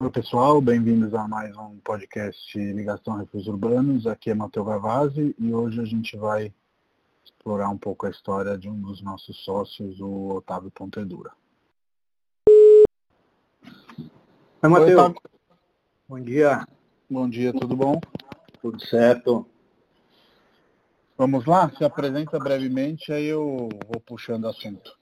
[0.00, 4.06] Oi, pessoal, bem-vindos a mais um podcast Ligação a Refúgios Urbanos.
[4.06, 6.54] Aqui é Matheus Gavazzi e hoje a gente vai
[7.24, 11.32] explorar um pouco a história de um dos nossos sócios, o Otávio Pontedura.
[14.62, 15.14] Oi, Matheus.
[16.08, 16.64] Bom dia.
[17.10, 18.00] Bom dia, tudo bom?
[18.62, 19.44] Tudo certo.
[21.16, 21.72] Vamos lá?
[21.76, 24.96] Se apresenta brevemente, aí eu vou puxando o assunto.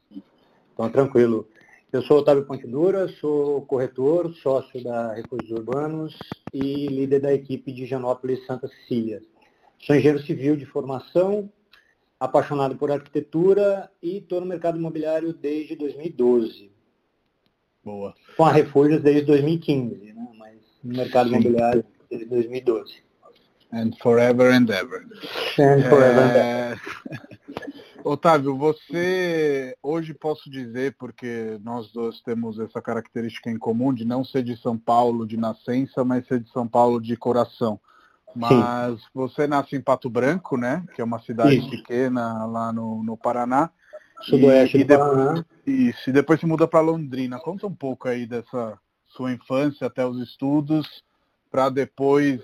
[0.73, 1.47] Então, tranquilo.
[1.93, 6.19] Eu sou Otávio Pontedura, sou corretor, sócio da Recursos Urbanos
[6.53, 9.23] e líder da equipe de Janópolis Santa Cecília.
[9.79, 11.49] Sou engenheiro civil de formação,
[12.19, 16.73] apaixonado por arquitetura e estou no mercado imobiliário desde 2012.
[17.85, 18.15] Boa.
[18.37, 20.29] Com a Refúgios desde 2015, né?
[20.37, 21.37] mas no mercado Sim.
[21.37, 22.95] imobiliário desde 2012.
[23.73, 25.07] And forever and ever.
[25.59, 26.73] And forever é...
[26.73, 27.76] and ever.
[28.09, 34.25] Otávio, você hoje posso dizer, porque nós dois temos essa característica em comum de não
[34.25, 37.81] ser de São Paulo de nascença, mas ser de São Paulo de coração.
[38.33, 39.07] Mas Sim.
[39.13, 40.85] você nasce em Pato Branco, né?
[40.95, 41.69] Que é uma cidade Isso.
[41.69, 43.71] pequena lá no, no Paraná.
[44.21, 45.45] Sudoeste e, do Paraná.
[45.67, 47.41] Isso, e depois se muda para Londrina.
[47.41, 51.03] Conta um pouco aí dessa sua infância até os estudos,
[51.51, 52.41] para depois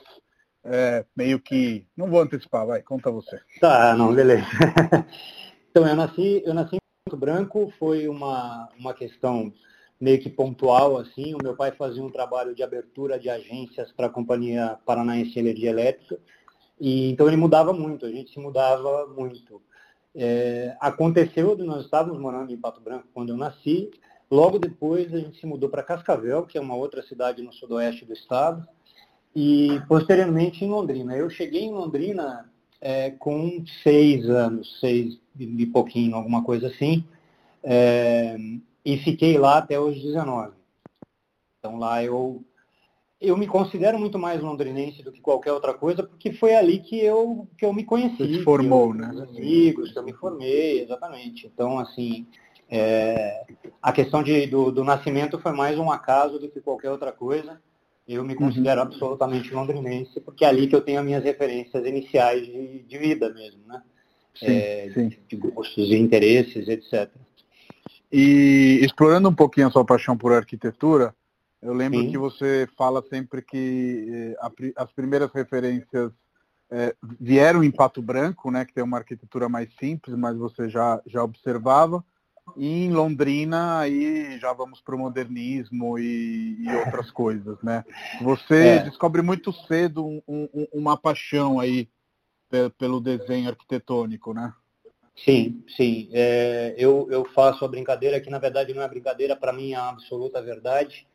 [0.64, 1.86] é, meio que.
[1.97, 3.39] Não vou antecipar, vai, conta você.
[3.61, 4.45] Tá, não, beleza.
[5.73, 9.51] Então, eu nasci, eu nasci em Pato Branco, foi uma, uma questão
[9.98, 11.33] meio que pontual, assim.
[11.33, 15.39] O meu pai fazia um trabalho de abertura de agências para a Companhia Paranaense de
[15.39, 16.19] Energia Elétrica,
[16.79, 19.62] e então ele mudava muito, a gente se mudava muito.
[20.14, 23.91] É, aconteceu, nós estávamos morando em Pato Branco quando eu nasci,
[24.31, 28.05] logo depois a gente se mudou para Cascavel, que é uma outra cidade no sudoeste
[28.05, 28.62] do estado,
[29.34, 31.17] e posteriormente em Londrina.
[31.17, 37.05] Eu cheguei em Londrina é, com seis anos, seis e pouquinho, alguma coisa assim,
[37.62, 38.36] é,
[38.84, 40.52] e fiquei lá até os 19.
[41.58, 42.44] Então lá eu
[43.20, 46.98] eu me considero muito mais londrinense do que qualquer outra coisa, porque foi ali que
[46.98, 48.16] eu que eu me conheci.
[48.16, 49.27] Você se formou, eu, né?
[49.28, 51.46] amigos, que eu me formei, exatamente.
[51.46, 52.27] Então assim,
[52.68, 53.45] é,
[53.80, 57.61] a questão de, do, do nascimento foi mais um acaso do que qualquer outra coisa.
[58.08, 58.89] Eu me considero uhum.
[58.89, 63.33] absolutamente londrinense, porque é ali que eu tenho as minhas referências iniciais de, de vida
[63.33, 63.80] mesmo, né?
[64.35, 65.11] Sim, é, sim.
[65.29, 67.11] De, gostos e interesses, etc.
[68.11, 71.15] E explorando um pouquinho a sua paixão por arquitetura,
[71.61, 72.11] eu lembro sim.
[72.11, 76.11] que você fala sempre que eh, a, as primeiras referências
[76.70, 81.01] eh, vieram em Pato Branco, né, que tem uma arquitetura mais simples, mas você já,
[81.07, 82.05] já observava.
[82.57, 87.85] E em Londrina, aí já vamos para o modernismo e, e, outras coisas, né?
[88.20, 88.79] Você é.
[88.83, 91.89] descobre muito cedo um, um, uma paixão aí
[92.79, 94.52] pelo desenho arquitetônico, né?
[95.24, 96.08] Sim, sim.
[96.13, 99.77] É, eu, eu faço a brincadeira que, na verdade, não é brincadeira, para mim é
[99.77, 101.07] a absoluta verdade,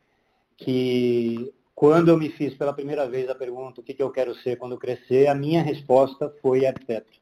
[0.56, 4.34] que quando eu me fiz pela primeira vez a pergunta o que, que eu quero
[4.36, 7.18] ser quando crescer, a minha resposta foi arquiteto.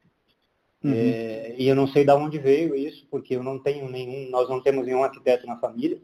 [0.82, 0.92] Uhum.
[0.94, 4.48] É, e eu não sei de onde veio isso, porque eu não tenho nenhum, nós
[4.48, 6.00] não temos nenhum arquiteto na família,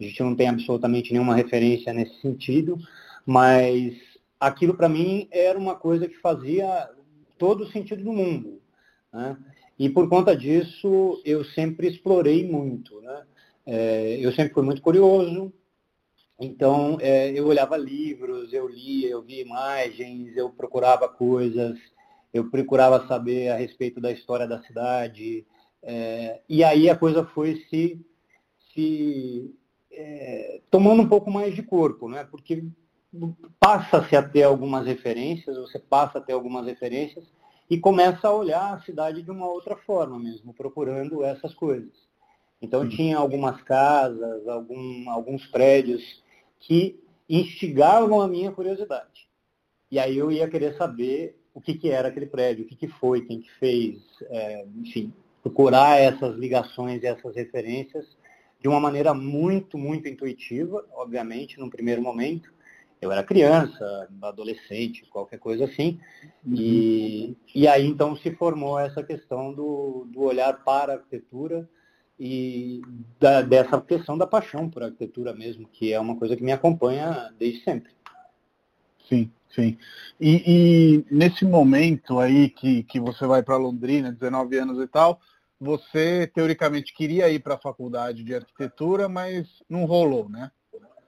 [0.00, 2.78] a gente não tem absolutamente nenhuma referência nesse sentido,
[3.26, 3.94] mas
[4.40, 6.88] aquilo para mim era uma coisa que fazia
[7.42, 8.60] todo o sentido do mundo.
[9.12, 9.36] Né?
[9.76, 13.00] E por conta disso eu sempre explorei muito.
[13.00, 13.22] Né?
[13.66, 15.52] É, eu sempre fui muito curioso,
[16.38, 21.76] então é, eu olhava livros, eu lia, eu via imagens, eu procurava coisas,
[22.32, 25.44] eu procurava saber a respeito da história da cidade.
[25.82, 28.00] É, e aí a coisa foi se,
[28.72, 29.52] se
[29.90, 32.22] é, tomando um pouco mais de corpo, né?
[32.22, 32.62] porque
[33.60, 37.24] passa-se a ter algumas referências, você passa a ter algumas referências
[37.68, 41.92] e começa a olhar a cidade de uma outra forma mesmo, procurando essas coisas.
[42.60, 46.22] Então tinha algumas casas, algum, alguns prédios
[46.60, 49.28] que instigavam a minha curiosidade.
[49.90, 52.88] E aí eu ia querer saber o que, que era aquele prédio, o que, que
[52.88, 53.98] foi, quem que fez,
[54.30, 55.12] é, enfim,
[55.42, 58.06] procurar essas ligações e essas referências
[58.60, 62.52] de uma maneira muito, muito intuitiva, obviamente, num primeiro momento.
[63.02, 65.98] Eu era criança, adolescente, qualquer coisa assim.
[66.46, 71.68] E, e aí, então, se formou essa questão do, do olhar para a arquitetura
[72.16, 72.80] e
[73.18, 77.34] da, dessa questão da paixão por arquitetura mesmo, que é uma coisa que me acompanha
[77.36, 77.90] desde sempre.
[79.08, 79.76] Sim, sim.
[80.20, 85.20] E, e nesse momento aí que, que você vai para Londrina, 19 anos e tal,
[85.60, 90.52] você teoricamente queria ir para a faculdade de arquitetura, mas não rolou, né?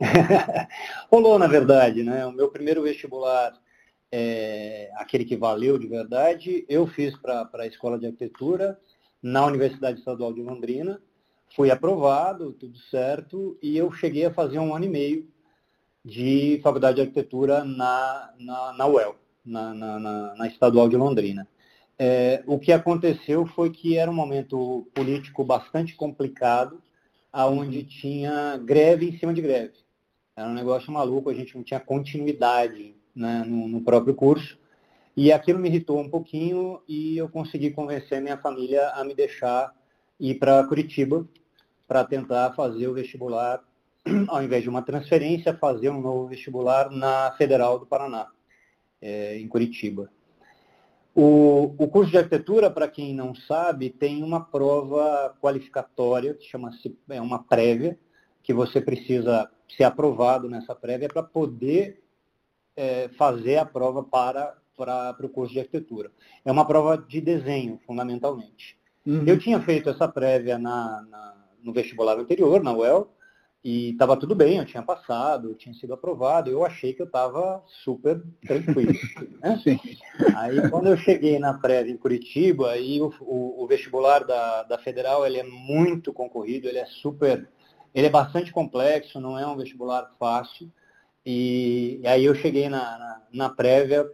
[1.11, 2.27] rolou, na verdade, né?
[2.27, 3.53] O meu primeiro vestibular,
[4.11, 8.79] é, aquele que valeu de verdade, eu fiz para a Escola de Arquitetura
[9.23, 11.01] na Universidade Estadual de Londrina,
[11.55, 15.29] fui aprovado, tudo certo, e eu cheguei a fazer um ano e meio
[16.05, 21.49] de faculdade de arquitetura na, na, na UEL, na, na, na Estadual de Londrina.
[21.99, 26.83] É, o que aconteceu foi que era um momento político bastante complicado,
[27.33, 29.84] aonde tinha greve em cima de greve.
[30.37, 34.59] Era um negócio maluco, a gente não tinha continuidade né, no, no, próprio curso.
[35.17, 39.73] E aquilo me irritou um pouquinho e eu consegui convencer minha família a me deixar
[40.19, 41.27] ir para Curitiba
[41.87, 43.63] para tentar fazer o vestibular,
[44.27, 48.27] ao invés de uma transferência, fazer um novo vestibular na Federal do Paraná,
[49.01, 50.11] é, em Curitiba.
[51.15, 56.99] O, o curso de arquitetura, para quem não sabe, tem uma prova qualificatória, que chama-se
[57.09, 57.97] é uma prévia,
[58.45, 62.01] que você precisa ser aprovado nessa prévia para poder
[62.77, 66.13] é, fazer a prova para, para, para o curso de arquitetura.
[66.45, 68.79] É uma prova de desenho, fundamentalmente.
[69.07, 69.25] Uhum.
[69.27, 73.11] Eu tinha feito essa prévia na, na, no vestibular anterior, na UEL,
[73.65, 77.07] e estava tudo bem, eu tinha passado, eu tinha sido aprovado, eu achei que eu
[77.07, 78.93] estava super tranquilo.
[79.41, 79.61] Né?
[80.37, 84.79] Aí quando eu cheguei na prévia em Curitiba, aí o, o, o, vestibular da, da
[84.79, 87.47] Federal ele é muito concorrido, ele é super,
[87.95, 90.71] ele é bastante complexo, não é um vestibular fácil.
[91.25, 94.11] E, e aí eu cheguei na, na, na prévia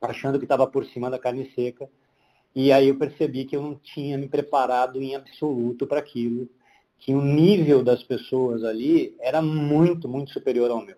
[0.00, 1.88] achando que estava por cima da carne seca.
[2.54, 6.48] E aí eu percebi que eu não tinha me preparado em absoluto para aquilo
[7.02, 10.94] que o nível das pessoas ali era muito, muito superior ao meu.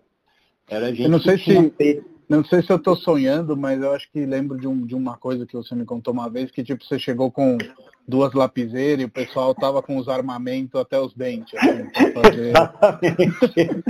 [0.69, 2.05] Era gente eu não sei se feito...
[2.29, 5.17] não sei se eu estou sonhando, mas eu acho que lembro de, um, de uma
[5.17, 7.57] coisa que você me contou uma vez que tipo você chegou com
[8.07, 11.53] duas lapiseiras e o pessoal tava com os armamentos até os dentes.
[11.57, 12.53] Assim, fazer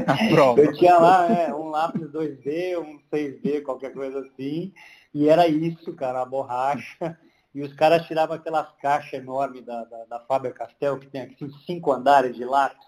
[0.07, 0.61] a prova.
[0.61, 4.73] Eu tinha lá é, um lápis 2D, um 6D, qualquer coisa assim,
[5.13, 7.17] e era isso, cara, a borracha
[7.55, 11.93] e os caras tiravam aquelas caixas enormes da, da, da Faber-Castell, que tem aqui cinco
[11.93, 12.85] andares de lápis,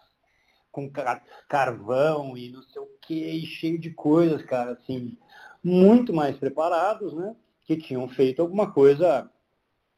[0.70, 0.92] com
[1.48, 5.18] carvão e não sei o que, cheio de coisas, cara, assim,
[5.64, 7.34] muito mais preparados, né?
[7.66, 9.32] Que tinham feito alguma coisa,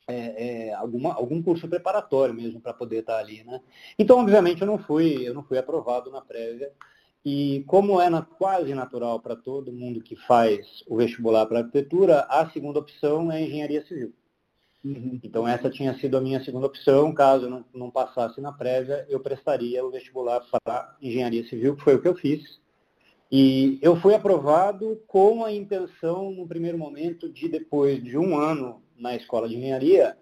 [0.10, 3.62] é, é, alguma, algum curso preparatório mesmo para poder estar ali, né?
[3.98, 6.72] Então, obviamente, eu não fui, eu não fui aprovado na prévia.
[7.24, 12.22] E como é na, quase natural para todo mundo que faz o vestibular para arquitetura,
[12.30, 14.14] a segunda opção é engenharia civil.
[14.84, 15.20] Uhum.
[15.22, 19.20] Então essa tinha sido a minha segunda opção, caso não, não passasse na prévia, eu
[19.20, 22.60] prestaria o vestibular para engenharia civil, que foi o que eu fiz.
[23.32, 28.82] E eu fui aprovado com a intenção, no primeiro momento, de depois de um ano
[28.98, 30.18] na escola de engenharia,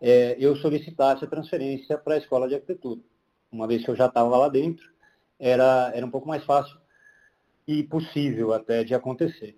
[0.00, 3.00] é, eu solicitasse a transferência para a escola de arquitetura.
[3.50, 4.84] Uma vez que eu já estava lá dentro,
[5.38, 6.76] era, era um pouco mais fácil
[7.66, 9.56] e possível até de acontecer.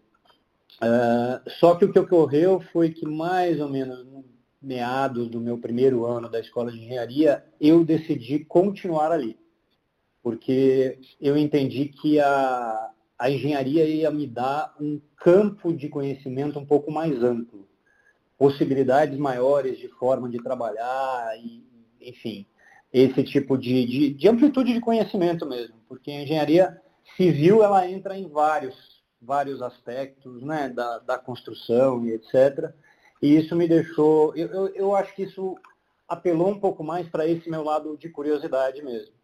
[0.80, 4.06] Uh, só que o que ocorreu foi que mais ou menos
[4.60, 9.36] meados do meu primeiro ano da escola de engenharia, eu decidi continuar ali.
[10.22, 16.64] Porque eu entendi que a, a engenharia ia me dar um campo de conhecimento um
[16.64, 17.68] pouco mais amplo.
[18.38, 21.64] Possibilidades maiores de forma de trabalhar, e,
[22.00, 22.46] enfim,
[22.92, 25.74] esse tipo de, de, de amplitude de conhecimento mesmo.
[25.88, 26.80] Porque a engenharia
[27.16, 28.76] civil ela entra em vários,
[29.20, 32.72] vários aspectos né, da, da construção e etc
[33.22, 35.56] e isso me deixou, eu, eu, eu acho que isso
[36.08, 39.14] apelou um pouco mais para esse meu lado de curiosidade mesmo,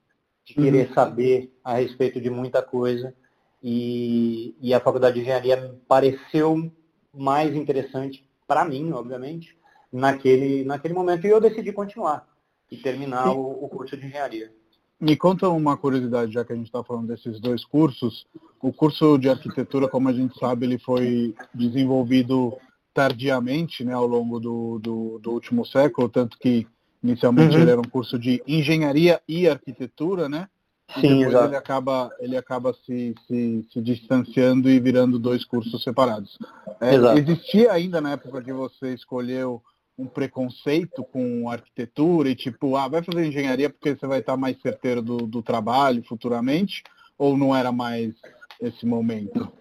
[0.49, 3.15] de querer saber a respeito de muita coisa.
[3.63, 6.73] E, e a faculdade de engenharia pareceu
[7.13, 9.57] mais interessante para mim, obviamente,
[9.93, 11.27] naquele, naquele momento.
[11.27, 12.27] E eu decidi continuar
[12.71, 14.51] e terminar o, o curso de engenharia.
[14.99, 18.27] Me conta uma curiosidade, já que a gente está falando desses dois cursos.
[18.61, 22.57] O curso de arquitetura, como a gente sabe, ele foi desenvolvido
[22.95, 26.67] tardiamente, né, ao longo do, do, do último século, tanto que
[27.03, 27.63] inicialmente uhum.
[27.63, 30.49] ele era um curso de engenharia e arquitetura, né?
[30.97, 31.47] E Sim, depois exato.
[31.47, 36.39] ele acaba, ele acaba se, se, se, distanciando e virando dois cursos separados.
[36.81, 39.63] É, existia ainda na época que você escolheu
[39.99, 44.59] um preconceito com arquitetura e tipo, ah, vai fazer engenharia porque você vai estar mais
[44.63, 46.83] certeiro do, do trabalho futuramente?
[47.19, 48.15] Ou não era mais
[48.61, 49.53] esse momento?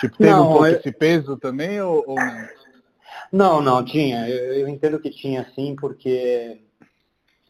[0.00, 0.76] Tipo, teve não, um pouco eu...
[0.76, 2.48] esse peso também ou, ou não?
[3.32, 4.28] Não, não, tinha.
[4.28, 6.60] Eu, eu, entendo que tinha sim, porque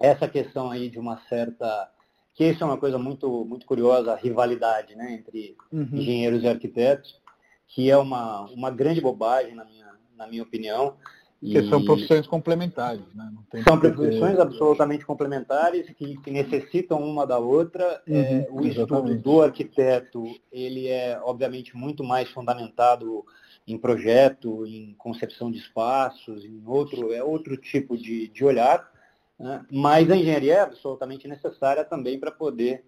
[0.00, 1.90] essa questão aí de uma certa.
[2.34, 5.88] Que isso é uma coisa muito, muito curiosa, a rivalidade né, entre uhum.
[5.92, 7.20] engenheiros e arquitetos,
[7.68, 9.86] que é uma, uma grande bobagem, na minha,
[10.16, 10.96] na minha opinião.
[11.40, 11.68] Porque e...
[11.70, 13.32] são profissões complementares, né?
[13.66, 14.42] são profissões ter...
[14.42, 18.02] absolutamente complementares que, que, necessitam uma da outra.
[18.06, 18.76] Uhum, é, o exatamente.
[18.76, 23.24] estudo do arquiteto, ele é obviamente muito mais fundamentado
[23.66, 28.90] em projeto, em concepção de espaços, em outro, é outro tipo de, de olhar,
[29.38, 29.64] né?
[29.70, 32.84] mas a engenharia é absolutamente necessária também para poder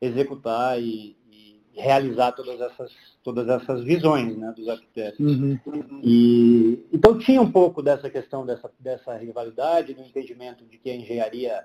[0.00, 5.18] executar e, e, realizar todas essas, todas essas visões né, dos arquitetos.
[5.20, 5.58] Uhum.
[6.02, 10.96] E, então tinha um pouco dessa questão dessa, dessa rivalidade, do entendimento de que a
[10.96, 11.64] engenharia,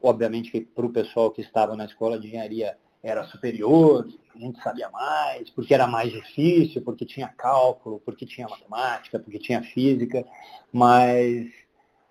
[0.00, 4.62] obviamente que para o pessoal que estava na escola de engenharia era superior, a gente
[4.62, 10.24] sabia mais, porque era mais difícil, porque tinha cálculo, porque tinha matemática, porque tinha física,
[10.72, 11.50] mas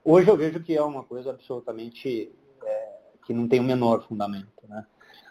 [0.04, 2.32] hoje eu vejo que é uma coisa absolutamente
[2.64, 2.90] é,
[3.26, 4.68] que não tem o menor fundamento.
[4.68, 4.86] Né?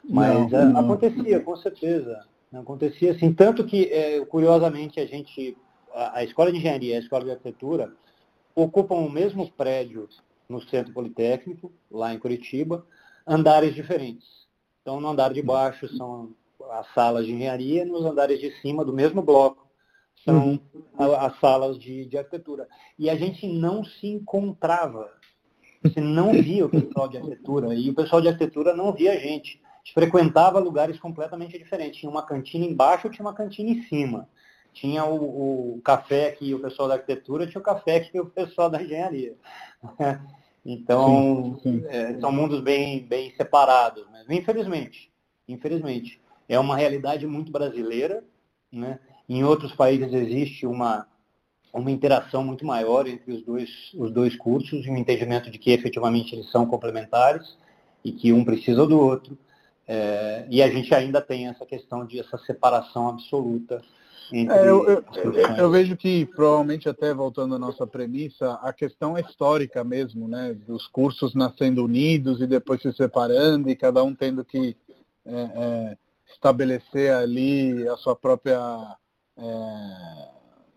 [0.08, 0.80] Mas não, é, não.
[0.80, 2.24] acontecia, com certeza.
[2.52, 5.56] Acontecia assim, tanto que, é, curiosamente, a gente,
[5.92, 7.92] a, a, Escola de Engenharia e a Escola de Arquitetura
[8.54, 10.08] ocupam o mesmo prédio
[10.48, 12.84] no Centro Politécnico, lá em Curitiba,
[13.24, 14.39] andares diferentes.
[14.82, 16.30] Então, no andar de baixo são
[16.70, 19.68] as salas de engenharia, nos andares de cima do mesmo bloco
[20.24, 20.60] são
[20.98, 21.14] uhum.
[21.14, 22.68] as salas de, de arquitetura.
[22.98, 25.10] E a gente não se encontrava.
[25.82, 29.16] Você não via o pessoal de arquitetura, e o pessoal de arquitetura não via a
[29.16, 32.00] gente gente frequentava lugares completamente diferentes.
[32.00, 34.28] Tinha uma cantina embaixo, tinha uma cantina em cima.
[34.72, 38.70] Tinha o, o café que o pessoal da arquitetura, tinha o café que o pessoal
[38.70, 39.34] da engenharia.
[40.64, 41.86] Então, sim, sim.
[41.88, 44.04] É, são mundos bem, bem separados.
[44.10, 45.10] Mas, infelizmente,
[45.48, 48.22] infelizmente, é uma realidade muito brasileira.
[48.70, 48.98] Né?
[49.28, 51.06] Em outros países existe uma,
[51.72, 55.70] uma interação muito maior entre os dois, os dois cursos e um entendimento de que
[55.70, 57.56] efetivamente eles são complementares
[58.04, 59.36] e que um precisa do outro.
[59.86, 63.82] É, e a gente ainda tem essa questão de essa separação absoluta
[64.32, 65.04] entre é, eu, eu,
[65.58, 70.54] eu, vejo que, provavelmente, até voltando à nossa premissa, a questão é histórica mesmo, né?
[70.66, 74.76] Dos cursos nascendo unidos e depois se separando e cada um tendo que
[75.26, 75.96] é, é
[76.32, 78.58] estabelecer ali a sua própria
[79.36, 80.28] é,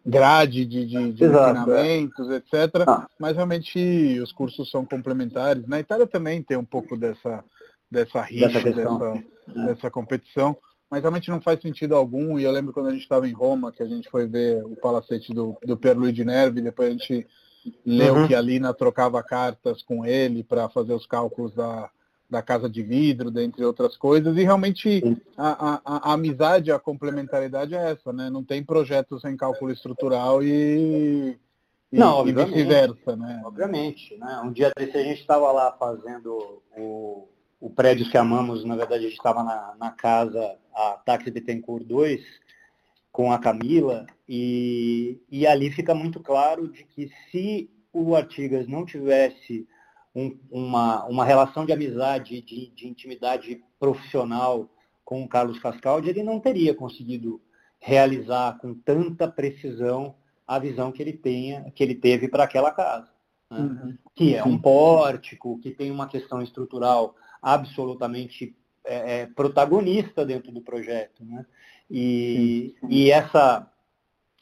[0.06, 2.84] grade de, de, de ensinamentos, etc.
[2.88, 3.08] Ah.
[3.20, 5.68] Mas realmente os cursos são complementares.
[5.68, 7.44] Na Itália também tem um pouco dessa
[7.94, 9.24] dessa rixa, dessa, dessa,
[9.56, 9.66] é.
[9.68, 10.58] dessa, competição,
[10.94, 12.38] mas realmente não faz sentido algum.
[12.38, 14.76] E eu lembro quando a gente estava em Roma, que a gente foi ver o
[14.76, 17.26] palacete do, do Pierluigi Nervi, depois a gente
[17.84, 18.28] leu uhum.
[18.28, 21.90] que a Lina trocava cartas com ele para fazer os cálculos da,
[22.30, 25.02] da casa de vidro, dentre outras coisas, e realmente
[25.36, 28.30] a, a, a, amizade, a complementaridade é essa, né?
[28.30, 31.40] Não tem projetos sem cálculo estrutural e,
[31.92, 33.42] e, não, e vice-versa, né?
[33.44, 34.42] Obviamente, né?
[34.46, 37.28] Um dia desse a gente estava lá fazendo o,
[37.64, 41.86] o prédio que amamos, na verdade, a gente estava na, na casa, a Táxi Bittencourt
[41.86, 42.22] 2,
[43.10, 48.86] com a Camila, e, e ali fica muito claro de que se o Artigas não
[48.86, 49.66] tivesse
[50.14, 54.70] um, uma, uma relação de amizade, de, de intimidade profissional
[55.06, 57.42] com o Carlos Cascaldi, ele não teria conseguido
[57.80, 60.16] realizar com tanta precisão
[60.46, 63.08] a visão que ele tenha, que ele teve para aquela casa.
[63.50, 63.60] Né?
[63.60, 63.98] Uhum.
[64.14, 70.62] Que é um pórtico, que tem uma questão estrutural absolutamente é, é, protagonista dentro do
[70.62, 71.24] projeto.
[71.26, 71.46] Né?
[71.92, 73.70] E, e essa,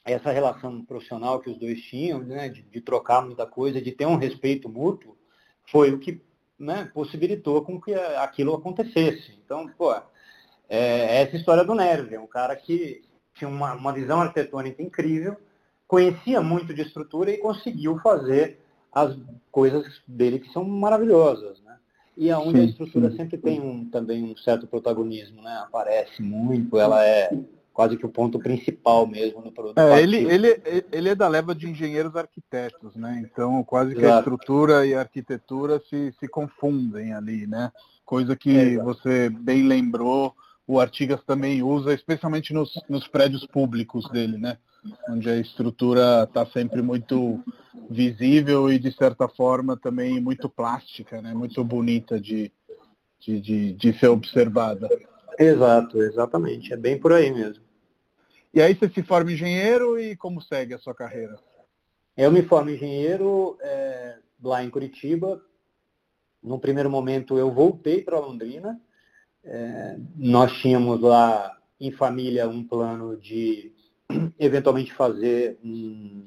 [0.06, 4.06] essa relação profissional que os dois tinham, né, de, de, trocar muita coisa, de ter
[4.06, 5.18] um respeito mútuo,
[5.66, 6.22] foi o que
[6.60, 9.38] né, possibilitou com que aquilo acontecesse.
[9.44, 10.04] Então, pô, é,
[10.70, 13.02] é essa história do Nerve, é um cara que
[13.34, 15.36] tinha uma, uma visão arquitetônica incrível,
[15.88, 18.60] conhecia muito de estrutura e conseguiu fazer
[18.92, 19.18] as
[19.52, 21.61] coisas dele que são maravilhosas.
[22.18, 25.64] E aonde sim, a estrutura sempre tem um, também um certo protagonismo, né?
[25.66, 27.30] Aparece muito, ela é
[27.74, 29.80] quase que o ponto principal mesmo no produto.
[29.80, 33.24] É, ele, ele, ele é da leva de engenheiros arquitetos, né?
[33.26, 34.16] Então quase que Exato.
[34.16, 37.72] a estrutura e a arquitetura se, se confundem ali, né?
[38.06, 40.36] Coisa que é, você bem lembrou,
[40.68, 44.58] o Artigas também usa, especialmente nos, nos prédios públicos dele, né?
[45.08, 47.44] Onde a estrutura está sempre muito
[47.90, 51.34] visível e, de certa forma, também muito plástica, né?
[51.34, 52.52] muito bonita de,
[53.20, 54.90] de, de, de ser observada.
[55.38, 56.74] Exato, exatamente.
[56.74, 57.64] É bem por aí mesmo.
[58.54, 61.38] E aí você se forma engenheiro e como segue a sua carreira?
[62.18, 65.42] Eu me formo engenheiro é, lá em Curitiba.
[66.44, 68.80] No primeiro momento eu voltei para Londrina.
[69.44, 73.74] É, nós tínhamos lá em família um plano de
[74.40, 76.26] eventualmente fazer um,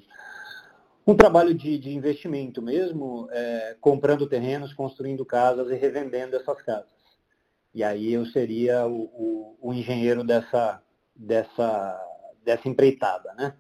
[1.06, 6.88] um trabalho de, de investimento mesmo, é, comprando terrenos, construindo casas e revendendo essas casas.
[7.74, 10.80] E aí eu seria o, o, o engenheiro dessa,
[11.14, 12.00] dessa,
[12.44, 13.34] dessa empreitada.
[13.34, 13.54] Né?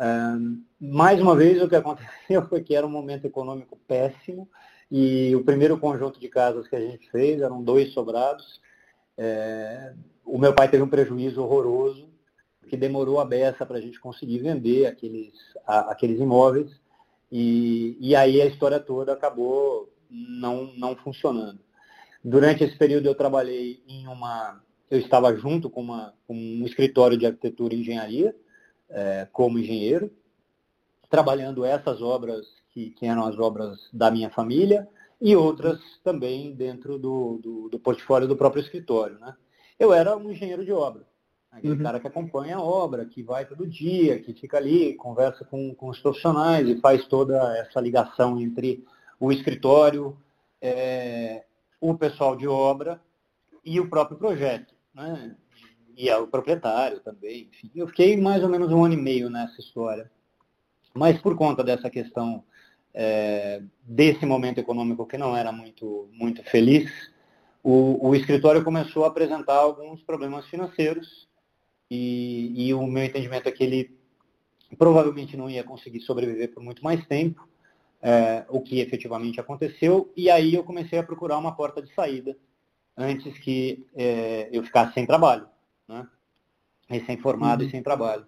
[0.00, 4.48] Um, mais uma vez, o que aconteceu foi que era um momento econômico péssimo
[4.90, 8.60] e o primeiro conjunto de casas que a gente fez eram dois sobrados.
[9.16, 9.92] É,
[10.24, 12.07] o meu pai teve um prejuízo horroroso,
[12.68, 15.32] que demorou a beça para a gente conseguir vender aqueles,
[15.66, 16.70] a, aqueles imóveis.
[17.30, 21.58] E, e aí a história toda acabou não, não funcionando.
[22.24, 27.16] Durante esse período eu trabalhei em uma, eu estava junto com, uma, com um escritório
[27.16, 28.34] de arquitetura e engenharia,
[28.88, 30.10] é, como engenheiro,
[31.10, 34.88] trabalhando essas obras que, que, eram as obras da minha família
[35.20, 39.18] e outras também dentro do, do, do portfólio do próprio escritório.
[39.18, 39.34] Né?
[39.78, 41.06] Eu era um engenheiro de obra,
[41.50, 41.82] aquele uhum.
[41.82, 45.88] cara que acompanha a obra, que vai todo dia, que fica ali, conversa com, com
[45.88, 48.84] os profissionais e faz toda essa ligação entre
[49.18, 50.16] o escritório,
[50.60, 51.44] é,
[51.80, 53.00] o pessoal de obra
[53.64, 54.74] e o próprio projeto.
[54.94, 55.34] Né?
[55.96, 57.48] E é o proprietário também.
[57.52, 60.10] Enfim, eu fiquei mais ou menos um ano e meio nessa história.
[60.94, 62.44] Mas por conta dessa questão
[62.94, 66.90] é, desse momento econômico que não era muito, muito feliz,
[67.62, 71.27] o, o escritório começou a apresentar alguns problemas financeiros
[71.90, 73.98] e, e o meu entendimento é que ele
[74.76, 77.48] provavelmente não ia conseguir sobreviver por muito mais tempo,
[78.02, 82.36] é, o que efetivamente aconteceu, e aí eu comecei a procurar uma porta de saída
[82.96, 85.48] antes que é, eu ficasse sem trabalho,
[85.88, 86.06] né?
[86.88, 87.68] recém-formado uhum.
[87.68, 88.26] e sem trabalho.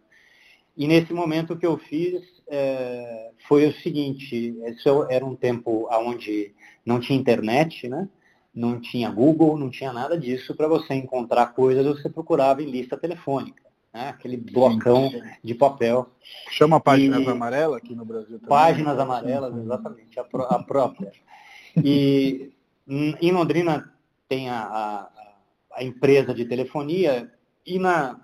[0.77, 5.89] E nesse momento o que eu fiz é, foi o seguinte, esse era um tempo
[5.91, 8.09] onde não tinha internet, né?
[8.55, 10.55] Não tinha Google, não tinha nada disso.
[10.55, 13.63] Para você encontrar coisas, você procurava em lista telefônica.
[13.93, 14.09] Né?
[14.09, 16.09] Aquele blocão sim, de papel.
[16.51, 17.29] Chama Páginas e...
[17.29, 18.49] Amarelas aqui no Brasil também.
[18.49, 21.13] Páginas Amarelas, exatamente, a, a própria.
[21.77, 22.53] E
[22.87, 23.93] em Londrina
[24.29, 25.11] tem a, a,
[25.77, 27.33] a, empresa de telefonia
[27.65, 28.21] e na,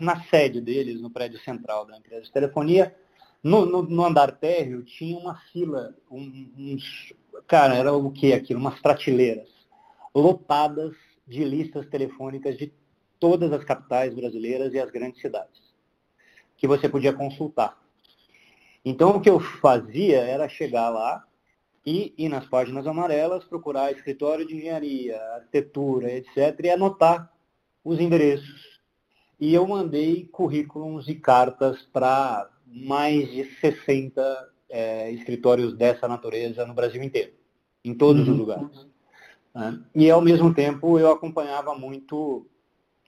[0.00, 2.94] na sede deles, no prédio central da empresa de telefonia,
[3.42, 7.14] no, no, no andar térreo tinha uma fila, um, uns,
[7.46, 8.60] cara, era o que aquilo?
[8.60, 9.59] Umas prateleiras
[10.14, 10.94] lotadas
[11.26, 12.72] de listas telefônicas de
[13.18, 15.60] todas as capitais brasileiras e as grandes cidades,
[16.56, 17.78] que você podia consultar.
[18.84, 21.24] Então, o que eu fazia era chegar lá
[21.84, 27.30] e ir nas páginas amarelas, procurar escritório de engenharia, arquitetura, etc., e anotar
[27.84, 28.80] os endereços.
[29.38, 36.74] E eu mandei currículos e cartas para mais de 60 é, escritórios dessa natureza no
[36.74, 37.32] Brasil inteiro,
[37.84, 38.32] em todos uhum.
[38.32, 38.86] os lugares.
[39.54, 39.80] Né?
[39.94, 42.46] E, ao mesmo tempo, eu acompanhava muito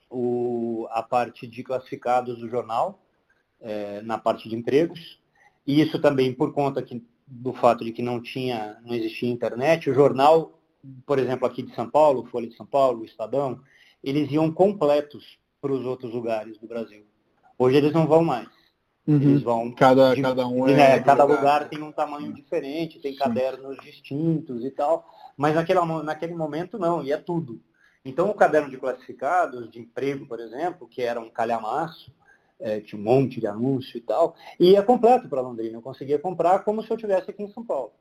[0.09, 2.99] o, a parte de classificados do jornal,
[3.59, 5.19] é, na parte de empregos,
[5.65, 9.89] e isso também por conta que, do fato de que não tinha, não existia internet,
[9.89, 10.59] o jornal,
[11.05, 13.59] por exemplo, aqui de São Paulo, Folha de São Paulo, Estadão,
[14.03, 17.05] eles iam completos para os outros lugares do Brasil.
[17.57, 18.49] Hoje eles não vão mais.
[19.07, 19.15] Uhum.
[19.15, 19.71] Eles vão.
[19.71, 20.75] Cada, de, cada um é.
[20.75, 23.19] Né, cada lugar, lugar tem um tamanho diferente, tem Sim.
[23.19, 25.05] cadernos distintos e tal.
[25.37, 27.61] Mas naquele, naquele momento não, é tudo.
[28.05, 32.13] Então o caderno de classificados, de emprego, por exemplo, que era um calhamaço,
[32.59, 35.77] é, tinha um monte de anúncio e tal, ia completo para Londrina.
[35.77, 37.93] Eu conseguia comprar como se eu estivesse aqui em São Paulo.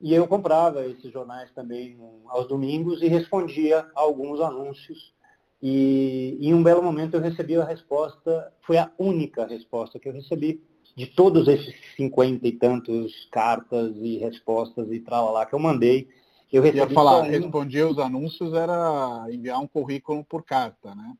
[0.00, 5.14] E eu comprava esses jornais também aos domingos e respondia a alguns anúncios.
[5.62, 10.12] E em um belo momento eu recebi a resposta, foi a única resposta que eu
[10.12, 10.62] recebi
[10.94, 16.08] de todos esses cinquenta e tantos cartas e respostas e tal lá que eu mandei
[16.52, 21.14] eu recebi Ia falar, responder os anúncios era enviar um currículo por carta, né?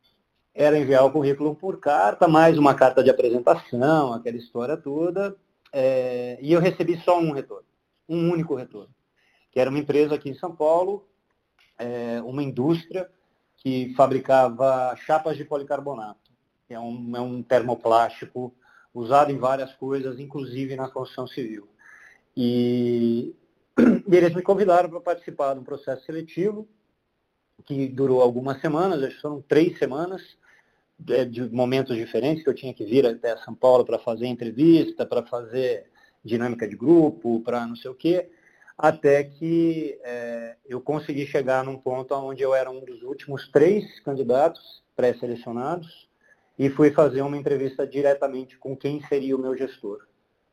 [0.55, 5.37] Era enviar o currículo por carta, mais uma carta de apresentação, aquela história toda.
[5.73, 7.67] É, e eu recebi só um retorno,
[8.09, 8.95] um único retorno,
[9.51, 11.07] que era uma empresa aqui em São Paulo,
[11.79, 13.11] é, uma indústria
[13.57, 16.31] que fabricava chapas de policarbonato,
[16.67, 18.55] que é um, é um termoplástico
[18.95, 21.69] usado em várias coisas, inclusive na construção civil.
[22.35, 23.35] E
[23.79, 26.69] e eles me convidaram para participar de um processo seletivo
[27.65, 30.23] que durou algumas semanas, acho que foram três semanas,
[31.09, 35.05] é, de momentos diferentes, que eu tinha que vir até São Paulo para fazer entrevista,
[35.05, 35.87] para fazer
[36.25, 38.31] dinâmica de grupo, para não sei o quê,
[38.77, 44.01] até que é, eu consegui chegar num ponto onde eu era um dos últimos três
[44.01, 46.09] candidatos pré-selecionados
[46.59, 50.07] e fui fazer uma entrevista diretamente com quem seria o meu gestor.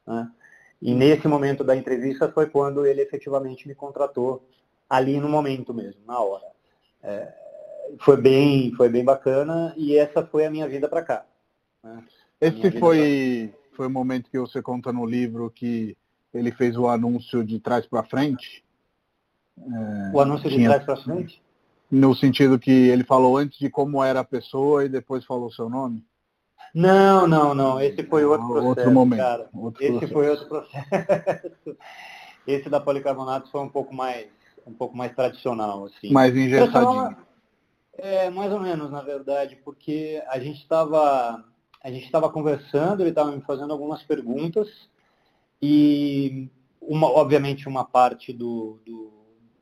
[0.05, 0.29] Né?
[0.85, 4.45] E nesse momento da entrevista foi quando ele efetivamente me contratou,
[4.89, 6.43] ali no momento mesmo, na hora.
[7.01, 7.33] É,
[8.01, 11.25] foi bem, foi bem bacana e essa foi a minha vida para cá.
[11.81, 12.03] Né?
[12.41, 13.77] Esse foi, pra...
[13.77, 15.95] foi o momento que você conta no livro que
[16.33, 18.61] ele fez o anúncio de trás para frente?
[19.57, 20.63] É, o anúncio tinha...
[20.63, 21.41] de trás para frente?
[21.89, 25.69] No sentido que ele falou antes de como era a pessoa e depois falou seu
[25.69, 26.03] nome?
[26.73, 27.79] Não, não, não.
[27.79, 29.49] Esse foi outro processo, outro momento, cara.
[29.53, 30.13] Outro Esse processo.
[30.13, 31.77] foi outro processo.
[32.47, 34.27] Esse da policarbonato foi um pouco mais,
[34.65, 36.11] um pouco mais tradicional, assim.
[36.11, 37.15] Mais engessadinho.
[37.95, 41.43] É, mais ou menos, na verdade, porque a gente estava
[41.83, 44.69] a gente estava conversando, ele estava me fazendo algumas perguntas
[45.61, 46.49] e
[46.81, 49.11] uma, obviamente uma parte do, do,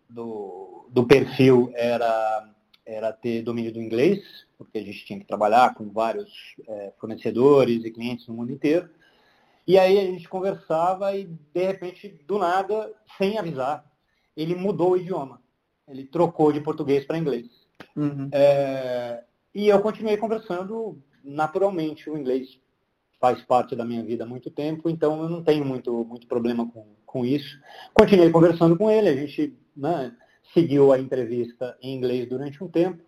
[0.07, 2.47] do, do perfil era
[2.85, 7.83] era ter domínio do inglês, porque a gente tinha que trabalhar com vários é, fornecedores
[7.83, 8.89] e clientes no mundo inteiro.
[9.67, 13.85] E aí a gente conversava e, de repente, do nada, sem avisar,
[14.35, 15.41] ele mudou o idioma.
[15.87, 17.47] Ele trocou de português para inglês.
[17.95, 18.29] Uhum.
[18.31, 22.09] É, e eu continuei conversando naturalmente.
[22.09, 22.59] O inglês
[23.19, 26.67] faz parte da minha vida há muito tempo, então eu não tenho muito, muito problema
[26.71, 27.59] com, com isso.
[27.93, 30.15] Continuei conversando com ele, a gente né,
[30.53, 33.03] seguiu a entrevista em inglês durante um tempo.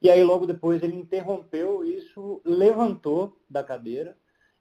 [0.00, 4.16] E aí logo depois ele interrompeu isso, levantou da cadeira,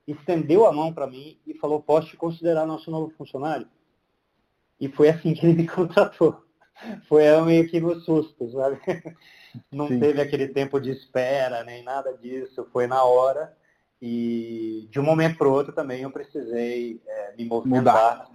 [0.07, 3.67] estendeu a mão para mim e falou, posso te considerar nosso novo funcionário?
[4.79, 6.43] E foi assim que ele me contratou.
[7.07, 8.79] Foi meio que no susto, sabe?
[9.71, 9.99] Não Sim.
[9.99, 12.67] teve aquele tempo de espera, nem nada disso.
[12.71, 13.55] Foi na hora.
[13.99, 18.29] E de um momento para o outro também eu precisei é, me movimentar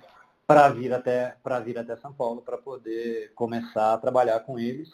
[0.46, 4.90] para vir até para vir até São Paulo para poder começar a trabalhar com eles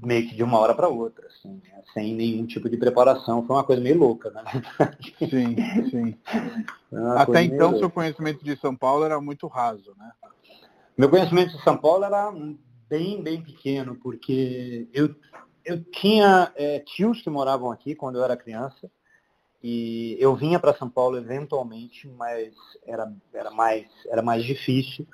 [0.00, 1.82] meio que de uma hora para outra, assim, né?
[1.92, 3.44] sem nenhum tipo de preparação.
[3.44, 5.14] Foi uma coisa meio louca, na verdade.
[5.18, 5.56] Sim,
[5.90, 6.18] sim.
[7.16, 10.12] Até então, seu conhecimento de São Paulo era muito raso, né?
[10.96, 12.32] Meu conhecimento de São Paulo era
[12.88, 15.14] bem, bem pequeno, porque eu,
[15.64, 18.90] eu tinha é, tios que moravam aqui quando eu era criança,
[19.66, 22.54] e eu vinha para São Paulo eventualmente, mas
[22.86, 25.06] era, era, mais, era mais difícil,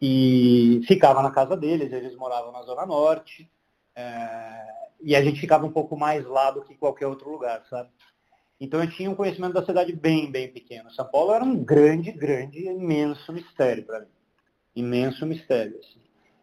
[0.00, 3.50] e ficava na casa deles, eles moravam na Zona Norte,
[3.96, 4.64] é,
[5.00, 7.88] e a gente ficava um pouco mais lá do que qualquer outro lugar, sabe?
[8.60, 10.90] Então eu tinha um conhecimento da cidade bem, bem pequeno.
[10.90, 14.18] São Paulo era um grande, grande, imenso mistério para mim
[14.78, 15.78] imenso mistério.
[15.78, 16.00] Assim.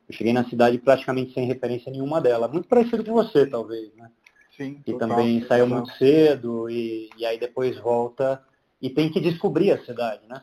[0.08, 2.48] Eu cheguei na cidade praticamente sem referência nenhuma dela.
[2.48, 4.12] Muito parecido com você, talvez, né?
[4.56, 4.82] Sim.
[4.86, 8.42] E também saiu muito cedo e, e aí depois volta
[8.82, 10.42] e tem que descobrir a cidade, né?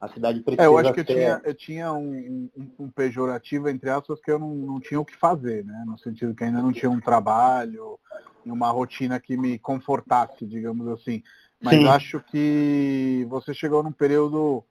[0.00, 1.12] A cidade precisa é, eu acho que ter...
[1.12, 5.00] eu tinha, eu tinha um, um, um, pejorativo, entre aspas, que eu não, não tinha
[5.00, 5.84] o que fazer, né?
[5.86, 7.98] No sentido que ainda não tinha um trabalho,
[8.44, 11.22] uma rotina que me confortasse, digamos assim.
[11.60, 11.88] Mas Sim.
[11.88, 14.62] acho que você chegou num período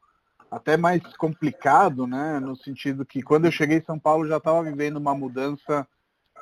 [0.50, 2.40] até mais complicado, né?
[2.40, 5.86] No sentido que quando eu cheguei em São Paulo já estava vivendo uma mudança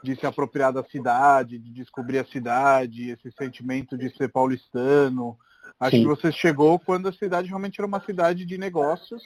[0.06, 5.38] de se apropriar da cidade, de descobrir a cidade, esse sentimento de ser paulistano.
[5.80, 6.02] Acho Sim.
[6.04, 9.22] que você chegou quando a cidade realmente era uma cidade de negócios.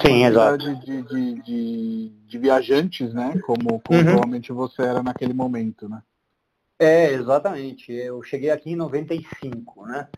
[0.00, 0.62] Sim, uma exato.
[0.62, 3.38] cidade de, de, de, de, viajantes, né?
[3.44, 4.04] Como, como uhum.
[4.04, 6.02] provavelmente você era naquele momento, né?
[6.78, 7.92] É, exatamente.
[7.92, 10.08] Eu cheguei aqui em 95, né?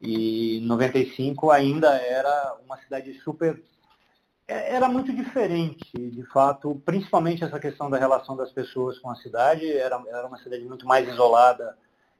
[0.00, 3.62] E 95 ainda era uma cidade super.
[4.48, 9.16] É, era muito diferente, de fato, principalmente essa questão da relação das pessoas com a
[9.16, 9.70] cidade.
[9.70, 11.76] Era, era uma cidade muito mais isolada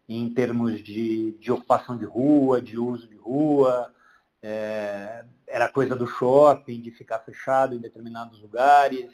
[0.06, 3.90] em termos de, de ocupação de rua, de uso de rua.
[4.42, 9.10] É, era coisa do shopping, de ficar fechado em determinados lugares,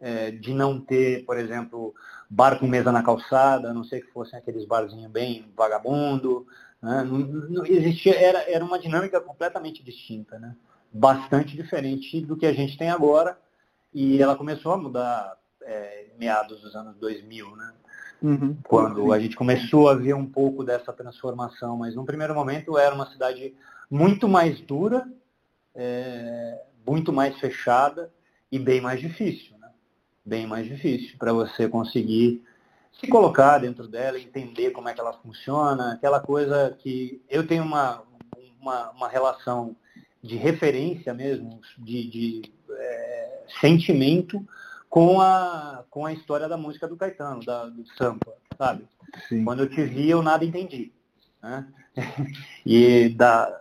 [0.00, 1.94] é, de não ter, por exemplo,
[2.30, 6.46] bar com mesa na calçada, a não ser que fossem aqueles barzinhos bem vagabundo.
[6.80, 7.04] Né?
[7.04, 10.56] Não, não, existia, era, era uma dinâmica completamente distinta, né?
[10.94, 13.36] Bastante diferente do que a gente tem agora.
[13.92, 17.72] E ela começou a mudar é, meados dos anos 2000, né?
[18.22, 18.56] Uhum.
[18.64, 21.76] quando a gente começou a ver um pouco dessa transformação.
[21.76, 23.54] Mas no primeiro momento era uma cidade
[23.90, 25.06] muito mais dura,
[25.74, 28.10] é, muito mais fechada
[28.50, 29.58] e bem mais difícil.
[29.58, 29.68] Né?
[30.24, 32.42] Bem mais difícil para você conseguir
[32.98, 37.64] se colocar dentro dela, entender como é que ela funciona, aquela coisa que eu tenho
[37.64, 38.02] uma,
[38.58, 39.76] uma, uma relação
[40.24, 44.42] de referência mesmo, de, de é, sentimento
[44.88, 48.88] com a, com a história da música do Caetano, da, do Sampa, sabe?
[49.28, 49.44] Sim.
[49.44, 50.94] Quando eu te vi, eu nada entendi.
[51.42, 51.66] Né?
[52.64, 53.60] e da,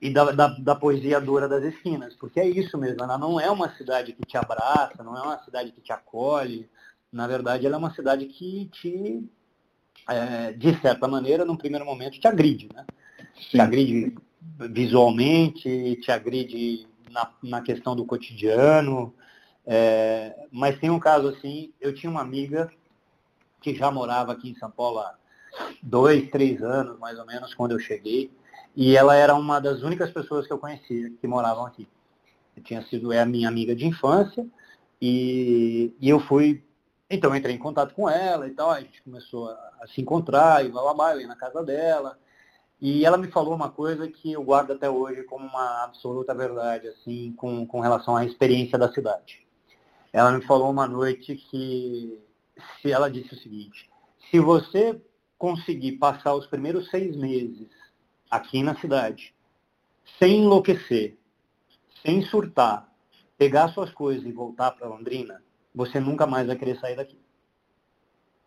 [0.00, 3.50] e da, da, da, poesia dura das esquinas, porque é isso mesmo, ela não é
[3.50, 6.70] uma cidade que te abraça, não é uma cidade que te acolhe,
[7.12, 9.28] na verdade, ela é uma cidade que te,
[10.08, 12.86] é, de certa maneira, num primeiro momento, te agride, né?
[13.34, 14.16] Te agride
[14.70, 19.14] visualmente, te agride na, na questão do cotidiano.
[19.66, 22.70] É, mas tem um caso assim, eu tinha uma amiga
[23.60, 25.14] que já morava aqui em São Paulo há
[25.82, 28.30] dois, três anos, mais ou menos, quando eu cheguei,
[28.74, 31.86] e ela era uma das únicas pessoas que eu conhecia que moravam aqui.
[32.56, 34.44] Eu tinha sido é a minha amiga de infância,
[35.00, 36.64] e, e eu fui
[37.12, 40.00] então eu entrei em contato com ela e tal, a gente começou a, a se
[40.00, 42.18] encontrar e blá, blá, blá, eu ia na casa dela.
[42.82, 46.88] E ela me falou uma coisa que eu guardo até hoje como uma absoluta verdade,
[46.88, 49.46] assim, com, com relação à experiência da cidade.
[50.12, 52.20] Ela me falou uma noite que
[52.80, 53.88] se ela disse o seguinte,
[54.28, 55.00] se você
[55.38, 57.68] conseguir passar os primeiros seis meses
[58.28, 59.32] aqui na cidade,
[60.18, 61.16] sem enlouquecer,
[62.04, 62.92] sem surtar,
[63.38, 65.40] pegar suas coisas e voltar para Londrina,
[65.72, 67.20] você nunca mais vai querer sair daqui.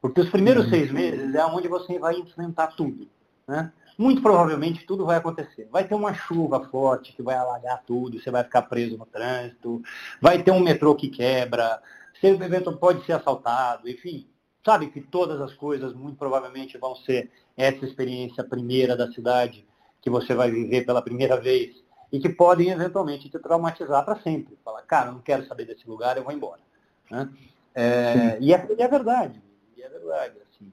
[0.01, 0.71] Porque os primeiros uhum.
[0.71, 3.07] seis meses é onde você vai enfrentar tudo.
[3.47, 3.71] Né?
[3.97, 5.67] Muito provavelmente tudo vai acontecer.
[5.71, 9.81] Vai ter uma chuva forte que vai alagar tudo, você vai ficar preso no trânsito,
[10.21, 11.81] vai ter um metrô que quebra,
[12.13, 14.27] você evento pode ser assaltado, enfim.
[14.65, 19.65] Sabe que todas as coisas muito provavelmente vão ser essa experiência primeira da cidade
[20.01, 24.57] que você vai viver pela primeira vez e que podem eventualmente te traumatizar para sempre.
[24.63, 26.61] Falar, cara, eu não quero saber desse lugar, eu vou embora.
[27.09, 27.29] Né?
[27.73, 29.45] É, e, é, e é verdade
[29.85, 30.37] é verdade.
[30.49, 30.71] Assim,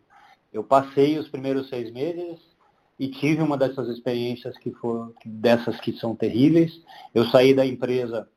[0.52, 2.40] eu passei os primeiros seis meses
[3.02, 6.80] e tive uma dessas experiências que foram dessas que são terríveis.
[7.12, 8.28] Eu saí da empresa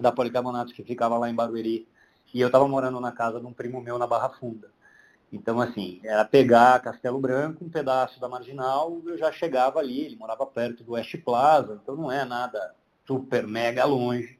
[0.00, 1.86] da Policarbonatos que ficava lá em Barueri
[2.32, 4.70] e eu estava morando na casa de um primo meu na Barra Funda.
[5.30, 10.16] Então, assim, era pegar Castelo Branco, um pedaço da Marginal, eu já chegava ali, ele
[10.16, 12.74] morava perto do West Plaza, então não é nada
[13.06, 14.38] super mega longe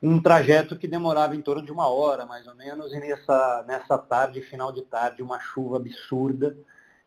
[0.00, 3.96] um trajeto que demorava em torno de uma hora, mais ou menos, e nessa, nessa
[3.96, 6.54] tarde, final de tarde, uma chuva absurda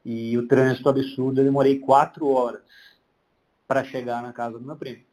[0.09, 2.61] e o trânsito absurdo, eu demorei quatro horas
[3.67, 5.03] para chegar na casa do meu primo.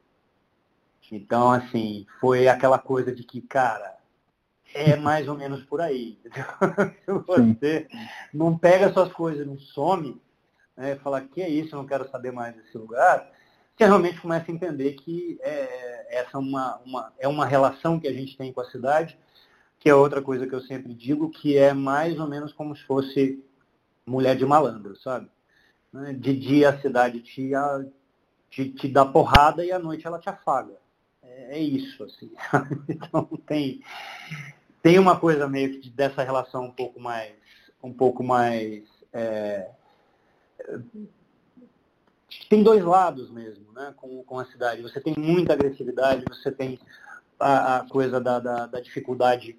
[1.11, 3.97] Então, assim, foi aquela coisa de que, cara,
[4.73, 6.17] é mais ou menos por aí.
[7.05, 7.89] Se você
[8.33, 10.23] não pega suas coisas, não some,
[10.77, 13.29] né, fala, que é isso, eu não quero saber mais desse lugar,
[13.77, 18.07] você realmente começa a entender que é, essa é uma, uma, é uma relação que
[18.07, 19.19] a gente tem com a cidade,
[19.81, 22.85] que é outra coisa que eu sempre digo, que é mais ou menos como se
[22.85, 23.43] fosse
[24.07, 25.31] mulher de malandro, sabe?
[25.93, 27.53] Né, de dia a cidade te,
[28.51, 30.75] te, te dá porrada e à noite ela te afaga.
[31.23, 32.31] É, é isso, assim.
[32.89, 33.83] Então tem,
[34.83, 37.33] tem uma coisa meio que dessa relação um pouco mais,
[37.83, 39.71] um pouco mais é,
[42.49, 44.83] tem dois lados mesmo, né, com, com a cidade.
[44.83, 46.79] Você tem muita agressividade, você tem
[47.39, 49.59] a, a coisa da, da, da, dificuldade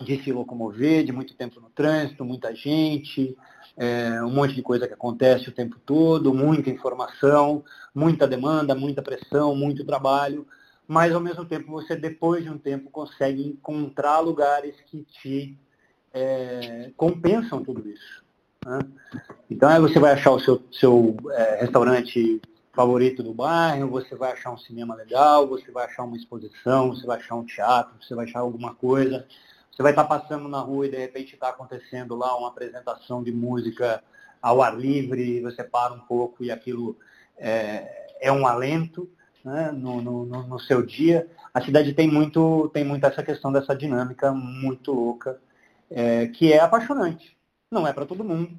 [0.00, 3.36] de se locomover, de muito tempo no trânsito, muita gente,
[3.76, 9.02] é, um monte de coisa que acontece o tempo todo, muita informação, muita demanda, muita
[9.02, 10.46] pressão, muito trabalho,
[10.86, 15.58] mas ao mesmo tempo você, depois de um tempo, consegue encontrar lugares que te
[16.12, 18.22] é, compensam tudo isso.
[18.64, 18.78] Né?
[19.50, 22.40] Então aí você vai achar o seu, seu é, restaurante
[22.72, 27.06] favorito do bairro, você vai achar um cinema legal, você vai achar uma exposição, você
[27.06, 29.26] vai achar um teatro, você vai achar alguma coisa.
[29.72, 33.32] Você vai estar passando na rua e de repente está acontecendo lá uma apresentação de
[33.32, 34.04] música
[34.40, 36.96] ao ar livre, você para um pouco e aquilo
[37.38, 39.08] é, é um alento
[39.42, 41.26] né, no, no, no, seu dia.
[41.54, 45.40] A cidade tem muito, tem muito essa questão dessa dinâmica muito louca,
[45.90, 47.36] é, que é apaixonante.
[47.70, 48.56] Não é para todo mundo,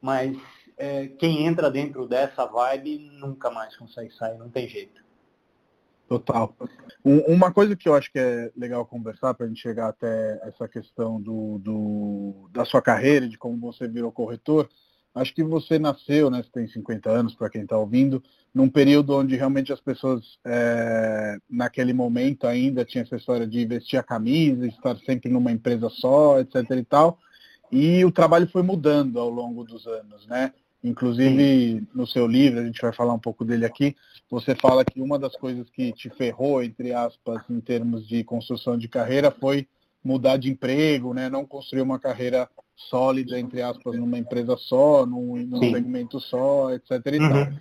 [0.00, 0.36] mas
[0.76, 5.07] é, quem entra dentro dessa vibe nunca mais consegue sair, não tem jeito.
[6.08, 6.56] Total.
[7.04, 10.40] Um, uma coisa que eu acho que é legal conversar para a gente chegar até
[10.42, 14.68] essa questão do, do, da sua carreira, de como você virou corretor,
[15.14, 18.22] acho que você nasceu, né, você tem 50 anos, para quem está ouvindo,
[18.54, 23.98] num período onde realmente as pessoas, é, naquele momento ainda, tinha essa história de vestir
[23.98, 27.18] a camisa, estar sempre numa empresa só, etc e tal,
[27.70, 30.54] e o trabalho foi mudando ao longo dos anos, né?
[30.82, 31.86] Inclusive, Sim.
[31.94, 33.96] no seu livro, a gente vai falar um pouco dele aqui,
[34.30, 38.78] você fala que uma das coisas que te ferrou, entre aspas, em termos de construção
[38.78, 39.66] de carreira, foi
[40.04, 41.28] mudar de emprego, né?
[41.28, 46.90] não construir uma carreira sólida, entre aspas, numa empresa só, num, num segmento só, etc.
[47.06, 47.28] E uhum.
[47.28, 47.52] tal.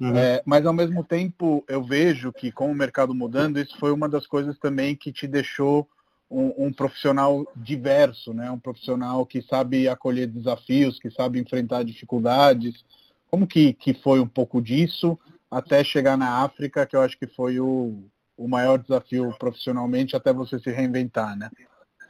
[0.00, 0.16] Uhum.
[0.16, 4.08] É, mas ao mesmo tempo eu vejo que com o mercado mudando, isso foi uma
[4.08, 5.88] das coisas também que te deixou
[6.30, 8.50] um, um, profissional diverso, né?
[8.50, 12.84] um profissional que sabe acolher desafios, que sabe enfrentar dificuldades.
[13.30, 15.18] Como que, que foi um pouco disso
[15.50, 18.04] até chegar na África, que eu acho que foi o,
[18.36, 21.50] o maior desafio profissionalmente até você se reinventar, né?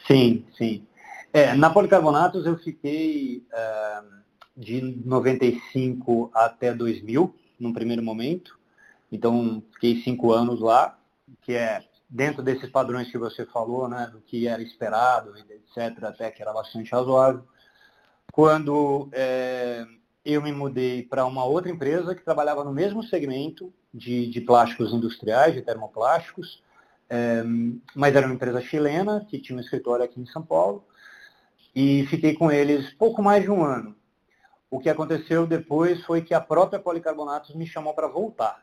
[0.06, 0.84] Sim, sim.
[1.32, 4.18] É, na Policarbonatos eu fiquei uh,
[4.56, 8.58] de 95 até 2000, num primeiro momento.
[9.10, 10.98] Então, fiquei cinco anos lá,
[11.42, 16.30] que é dentro desses padrões que você falou, né, do que era esperado, etc., até
[16.30, 17.44] que era bastante razoável.
[18.32, 19.84] Quando é,
[20.24, 24.92] eu me mudei para uma outra empresa que trabalhava no mesmo segmento de, de plásticos
[24.92, 26.62] industriais, de termoplásticos,
[27.10, 27.42] é,
[27.94, 30.84] mas era uma empresa chilena que tinha um escritório aqui em São Paulo,
[31.74, 33.94] e fiquei com eles pouco mais de um ano.
[34.70, 38.62] O que aconteceu depois foi que a própria Policarbonatos me chamou para voltar.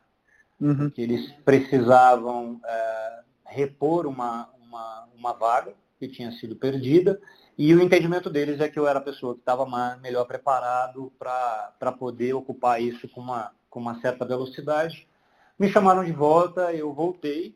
[0.60, 0.89] Uhum.
[0.89, 7.19] Que eles precisavam é, repor uma, uma, uma vaga que tinha sido perdida,
[7.58, 9.65] e o entendimento deles é que eu era a pessoa que estava
[9.97, 15.08] melhor preparado para poder ocupar isso com uma, com uma certa velocidade.
[15.58, 17.55] Me chamaram de volta, eu voltei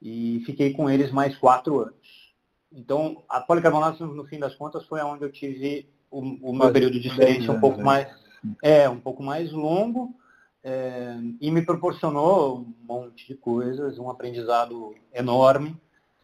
[0.00, 2.32] e fiquei com eles mais quatro anos.
[2.72, 7.00] Então, a policarbonato, no fim das contas, foi onde eu tive o, o meu período
[7.00, 7.84] de experiência um pouco né?
[7.84, 8.24] mais
[8.62, 10.14] é um pouco mais longo
[10.64, 15.76] é, e me proporcionou um monte de coisas, um aprendizado enorme,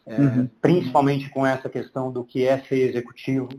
[0.03, 0.49] é, uhum.
[0.59, 3.49] principalmente com essa questão do que é ser executivo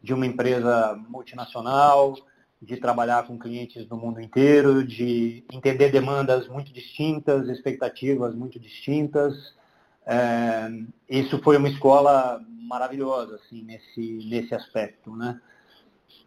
[0.00, 2.16] de uma empresa multinacional,
[2.62, 9.34] de trabalhar com clientes do mundo inteiro, de entender demandas muito distintas, expectativas muito distintas.
[10.06, 10.70] É,
[11.08, 15.40] isso foi uma escola maravilhosa assim nesse nesse aspecto, né?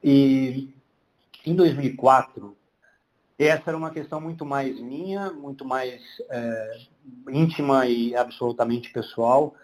[0.03, 0.73] E
[1.45, 2.55] em 2004
[3.37, 6.77] essa era uma questão muito mais minha, muito mais é,
[7.29, 9.55] íntima e absolutamente pessoal,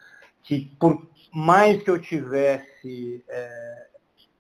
[0.44, 3.88] que por mais que eu tivesse é,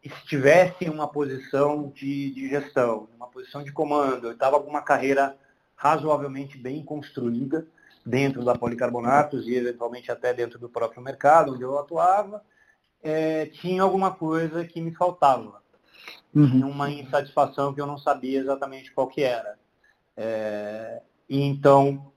[0.04, 4.82] estivesse em uma posição de, de gestão, uma posição de comando, eu estava com uma
[4.82, 5.38] carreira
[5.76, 7.66] razoavelmente bem construída
[8.06, 12.44] dentro da Policarbonatos e eventualmente até dentro do próprio mercado onde eu atuava,
[13.04, 15.62] é, tinha alguma coisa que me faltava.
[16.36, 16.70] Uhum.
[16.70, 19.58] Uma insatisfação que eu não sabia exatamente qual que era.
[20.16, 22.12] É, e então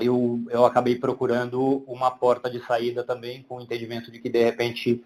[0.00, 4.42] eu, eu acabei procurando uma porta de saída também, com o entendimento de que de
[4.42, 5.04] repente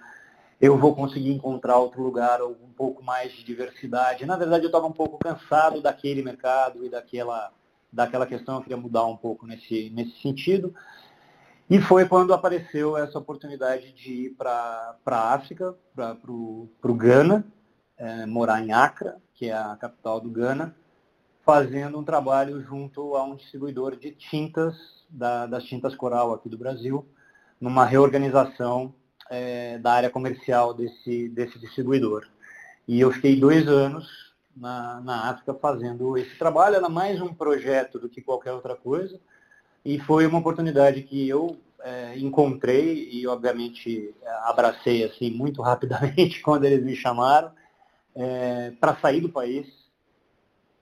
[0.60, 4.24] eu vou conseguir encontrar outro lugar, um pouco mais de diversidade.
[4.24, 7.50] Na verdade, eu estava um pouco cansado daquele mercado e daquela,
[7.92, 10.72] daquela questão, eu queria mudar um pouco nesse, nesse sentido.
[11.68, 17.44] E foi quando apareceu essa oportunidade de ir para a África, para o Ghana,
[17.98, 20.74] é, morar em Accra, que é a capital do Ghana,
[21.44, 24.76] fazendo um trabalho junto a um distribuidor de tintas,
[25.08, 27.06] da, das tintas coral aqui do Brasil,
[27.60, 28.94] numa reorganização
[29.30, 32.26] é, da área comercial desse, desse distribuidor.
[32.86, 37.98] E eu fiquei dois anos na, na África fazendo esse trabalho, era mais um projeto
[37.98, 39.18] do que qualquer outra coisa,
[39.84, 46.64] e foi uma oportunidade que eu é, encontrei e, obviamente, abracei assim muito rapidamente quando
[46.64, 47.50] eles me chamaram
[48.14, 49.66] é, para sair do país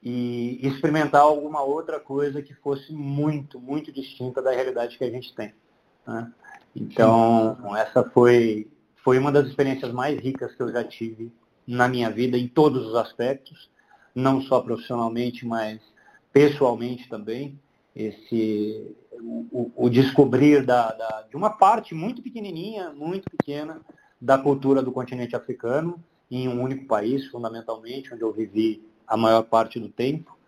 [0.02, 5.34] e experimentar alguma outra coisa que fosse muito, muito distinta da realidade que a gente
[5.34, 5.52] tem.
[6.06, 6.32] Né?
[6.74, 8.68] Então, essa foi,
[9.04, 11.30] foi uma das experiências mais ricas que eu já tive
[11.66, 13.70] na minha vida, em todos os aspectos,
[14.14, 15.80] não só profissionalmente, mas
[16.32, 17.58] pessoalmente também.
[17.94, 23.80] Esse, o, o descobrir da, da, de uma parte muito pequenininha, muito pequena,
[24.20, 29.42] da cultura do continente africano, em um único país, fundamentalmente, onde eu vivi a maior
[29.42, 30.38] parte do tempo,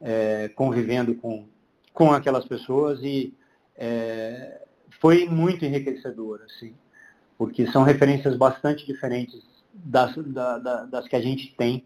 [0.00, 1.46] é, convivendo com,
[1.92, 3.34] com aquelas pessoas e
[3.76, 4.62] é,
[5.00, 6.74] foi muito enriquecedor, assim,
[7.36, 9.42] porque são referências bastante diferentes
[9.74, 11.84] das, da, da, das que a gente tem.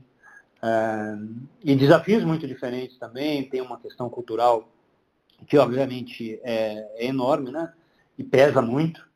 [0.63, 1.19] É,
[1.65, 4.69] e desafios muito diferentes também, tem uma questão cultural
[5.47, 7.73] que obviamente é, é enorme, né?
[8.19, 9.07] E pesa muito.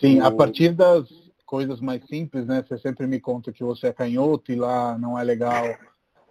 [0.00, 0.26] Sim, o...
[0.26, 1.08] a partir das
[1.50, 2.62] coisas mais simples, né?
[2.62, 5.66] Você sempre me conta que você é canhoto e lá não é legal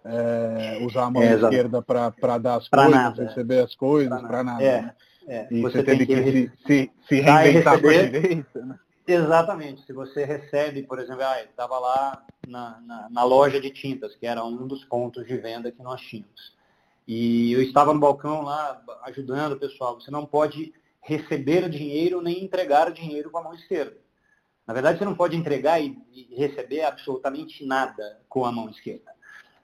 [0.02, 4.22] é, usar a mão é, esquerda para dar as pra coisas, nada, receber as coisas,
[4.22, 4.64] para nada.
[4.64, 4.80] É.
[4.80, 4.94] Né?
[5.28, 8.64] É, e você, você teve que, que se, se, se reinventar para a direita.
[8.64, 8.78] Né?
[9.06, 9.84] Exatamente.
[9.84, 14.26] Se você recebe, por exemplo, ah, estava lá na, na, na, loja de tintas, que
[14.26, 16.56] era um dos pontos de venda que nós tínhamos.
[17.06, 20.00] E eu estava no balcão lá ajudando o pessoal.
[20.00, 23.98] Você não pode receber dinheiro nem entregar dinheiro com a mão esquerda.
[24.70, 29.10] Na verdade, você não pode entregar e, e receber absolutamente nada com a mão esquerda.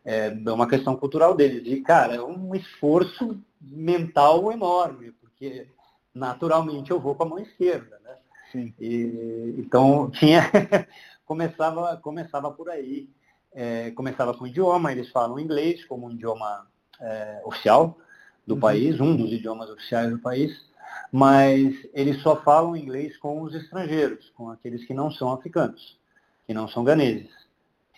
[0.05, 1.63] É, é uma questão cultural deles.
[1.65, 5.69] E, cara, é um esforço mental enorme, porque
[6.13, 8.17] naturalmente eu vou com a mão esquerda, né?
[8.51, 8.75] Sim.
[8.81, 10.43] E, então tinha
[11.25, 13.09] começava começava por aí,
[13.53, 16.67] é, começava com o idioma, eles falam inglês como um idioma
[17.01, 17.97] é, oficial
[18.45, 18.61] do uhum.
[18.61, 20.69] país, um dos idiomas oficiais do país,
[21.13, 25.99] mas eles só falam inglês com os estrangeiros, com aqueles que não são africanos,
[26.47, 27.31] que não são ganeses.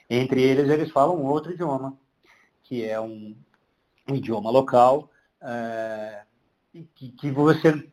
[0.09, 1.97] Entre eles eles falam outro idioma,
[2.63, 3.37] que é um,
[4.11, 6.23] um idioma local, é,
[6.95, 7.89] que, que você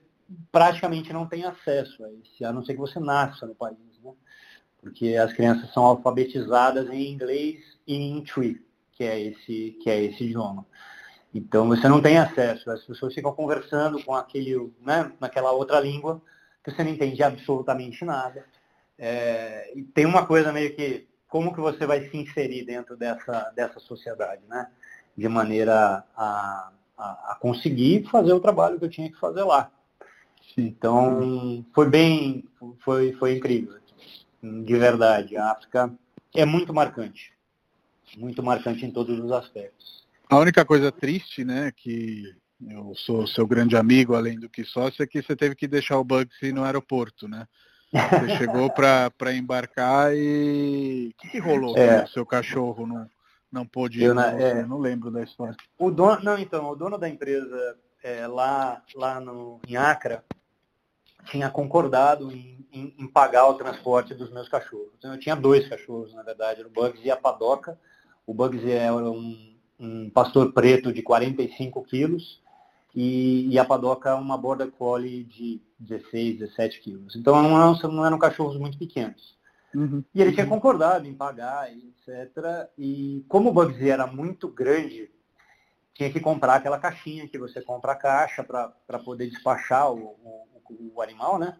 [0.51, 4.11] praticamente não tem acesso a esse, a não ser que você nasça no país, né?
[4.81, 10.03] Porque as crianças são alfabetizadas em inglês e em Twi, que é esse, que é
[10.03, 10.65] esse idioma.
[11.35, 16.21] Então você não tem acesso, as pessoas ficam conversando com aquele, né, naquela outra língua
[16.63, 18.43] que você não entende absolutamente nada.
[18.97, 23.51] É, e tem uma coisa meio que como que você vai se inserir dentro dessa,
[23.55, 24.69] dessa sociedade, né?
[25.15, 29.71] De maneira a a, a, conseguir fazer o trabalho que eu tinha que fazer lá.
[30.57, 32.45] Então, foi bem,
[32.79, 33.77] foi, foi incrível.
[34.41, 35.93] De verdade, a África
[36.33, 37.33] é muito marcante.
[38.17, 40.04] Muito marcante em todos os aspectos.
[40.35, 42.35] A única coisa triste, né, que
[42.69, 45.97] eu sou seu grande amigo, além do que sócio, é que você teve que deixar
[45.97, 47.47] o Bugsy no aeroporto, né?
[47.89, 52.03] Você chegou para embarcar e o que, que rolou é.
[52.03, 53.09] o seu cachorro não,
[53.49, 54.03] não pôde ir?
[54.03, 55.55] Eu, é, não lembro da história.
[55.79, 60.19] O dono, não, então, o dono da empresa é, lá, lá no, em Acre
[61.27, 64.91] tinha concordado em, em, em, pagar o transporte dos meus cachorros.
[64.97, 67.79] Então, eu tinha dois cachorros, na verdade, o Bugs e a Padoca.
[68.27, 72.41] O Bugs é um, um pastor preto de 45 quilos
[72.95, 77.15] e, e a Padoca uma Border Collie de 16, 17 quilos.
[77.15, 79.35] Então não eram, não eram cachorros muito pequenos.
[79.73, 80.03] Uhum.
[80.13, 82.69] E ele tinha concordado em pagar, etc.
[82.77, 85.11] E como o Bugsy era muito grande,
[85.93, 90.15] tinha que comprar aquela caixinha que você compra a caixa para poder despachar o,
[90.69, 91.57] o, o animal, né?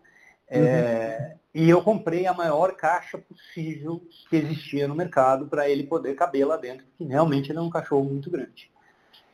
[0.48, 1.36] É, uhum.
[1.56, 6.46] E eu comprei a maior caixa possível que existia no mercado para ele poder caber
[6.46, 8.70] lá dentro, porque realmente ele é um cachorro muito grande.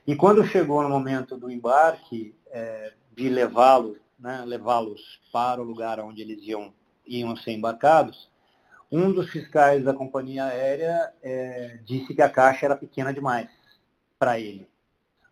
[0.06, 6.00] E quando chegou no momento do embarque, é, de levá-lo, né, levá-los para o lugar
[6.00, 6.72] onde eles iam,
[7.08, 8.30] iam ser embarcados,
[8.92, 13.50] um dos fiscais da companhia aérea é, disse que a caixa era pequena demais
[14.20, 14.68] para ele.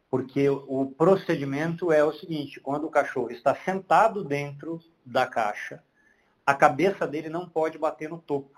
[0.10, 5.84] Porque o procedimento é o seguinte, quando o cachorro está sentado dentro da caixa,
[6.46, 8.58] a cabeça dele não pode bater no topo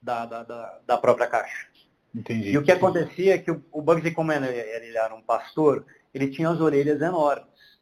[0.00, 1.66] da, da, da, da própria caixa.
[2.14, 2.50] Entendi.
[2.50, 5.84] E o que acontecia é que o, o Bugsy, como ele, ele era um pastor,
[6.14, 7.80] ele tinha as orelhas enormes.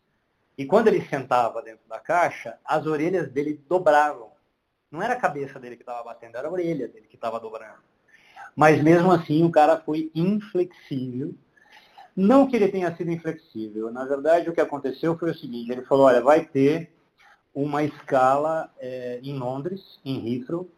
[0.56, 4.32] E quando ele sentava dentro da caixa, as orelhas dele dobravam.
[4.90, 7.82] Não era a cabeça dele que estava batendo, era a orelha dele que estava dobrando.
[8.56, 11.34] Mas mesmo assim, o cara foi inflexível.
[12.16, 13.90] Não que ele tenha sido inflexível.
[13.90, 16.92] Na verdade, o que aconteceu foi o seguinte: ele falou, olha, vai ter
[17.54, 20.68] uma escala é, em Londres, em Heathrow,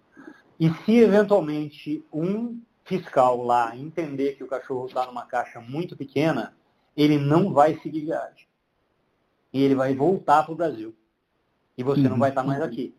[0.58, 6.54] e se eventualmente um fiscal lá entender que o cachorro está numa caixa muito pequena,
[6.96, 8.46] ele não vai seguir viagem.
[9.52, 10.94] E ele vai voltar para o Brasil.
[11.76, 12.10] E você uhum.
[12.10, 12.94] não vai estar tá mais aqui.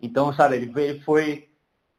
[0.00, 1.48] Então, sabe, ele, foi.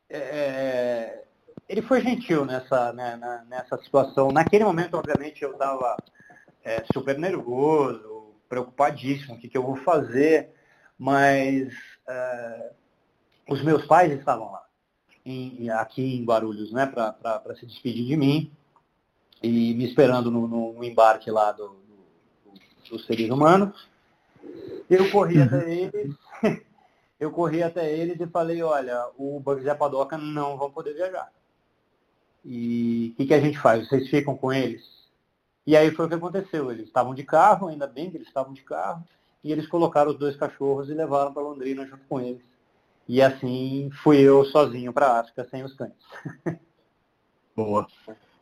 [0.07, 1.24] É,
[1.67, 4.31] ele foi gentil nessa, né, nessa situação.
[4.31, 5.97] Naquele momento, obviamente, eu estava
[6.63, 10.53] é, super nervoso, preocupadíssimo, o que, que eu vou fazer,
[10.97, 11.73] mas
[12.07, 12.71] é,
[13.49, 14.65] os meus pais estavam lá
[15.25, 18.51] em, aqui em Guarulhos, né, para se despedir de mim
[19.41, 23.87] e me esperando no, no, embarque lá do, do, dos seres humanos.
[24.87, 25.67] Eu corri até uhum.
[25.67, 26.15] eles,
[27.19, 30.93] eu corri até eles e falei, olha, o Bugs e a Padoca não vão poder
[30.93, 31.31] viajar.
[32.45, 33.87] E o que, que a gente faz?
[33.87, 34.83] Vocês ficam com eles?
[35.65, 36.71] E aí foi o que aconteceu.
[36.71, 39.03] Eles estavam de carro, ainda bem que eles estavam de carro,
[39.43, 42.43] e eles colocaram os dois cachorros e levaram para Londrina junto com eles.
[43.07, 45.93] E assim fui eu sozinho para a África sem os cães.
[47.55, 47.87] Boa.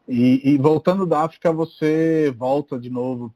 [0.08, 3.30] E, e, voltando da África, você volta de novo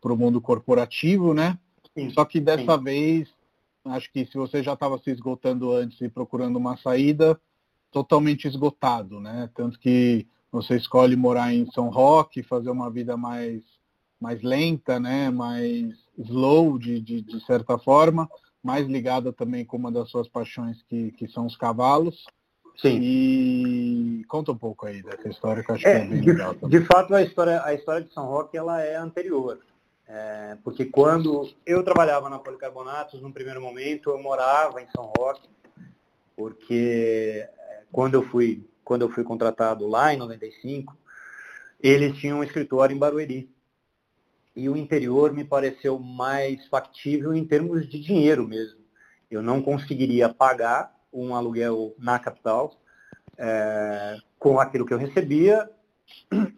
[0.00, 1.58] para o mundo corporativo, né?
[1.92, 2.84] Sim, Só que dessa sim.
[2.84, 3.28] vez,
[3.84, 7.38] acho que se você já estava se esgotando antes e procurando uma saída,
[7.90, 9.50] totalmente esgotado, né?
[9.54, 13.62] Tanto que você escolhe morar em São Roque, fazer uma vida mais,
[14.20, 15.30] mais lenta, né?
[15.30, 18.28] Mais slow, de, de, de certa forma
[18.62, 22.24] mais ligada também com uma das suas paixões, que, que são os cavalos.
[22.76, 22.98] Sim.
[23.02, 26.32] E conta um pouco aí dessa história que eu acho é, que é bem de,
[26.32, 26.54] legal.
[26.54, 26.80] Também.
[26.80, 29.58] De fato, a história, a história de São Roque ela é anterior.
[30.06, 35.48] É, porque quando eu trabalhava na Policarbonatos, no primeiro momento, eu morava em São Roque,
[36.36, 37.46] porque
[37.92, 40.96] quando eu fui, quando eu fui contratado lá em 95,
[41.80, 43.50] eles tinham um escritório em Barueri
[44.54, 48.80] e o interior me pareceu mais factível em termos de dinheiro mesmo.
[49.30, 52.74] Eu não conseguiria pagar um aluguel na capital
[53.38, 55.70] é, com aquilo que eu recebia.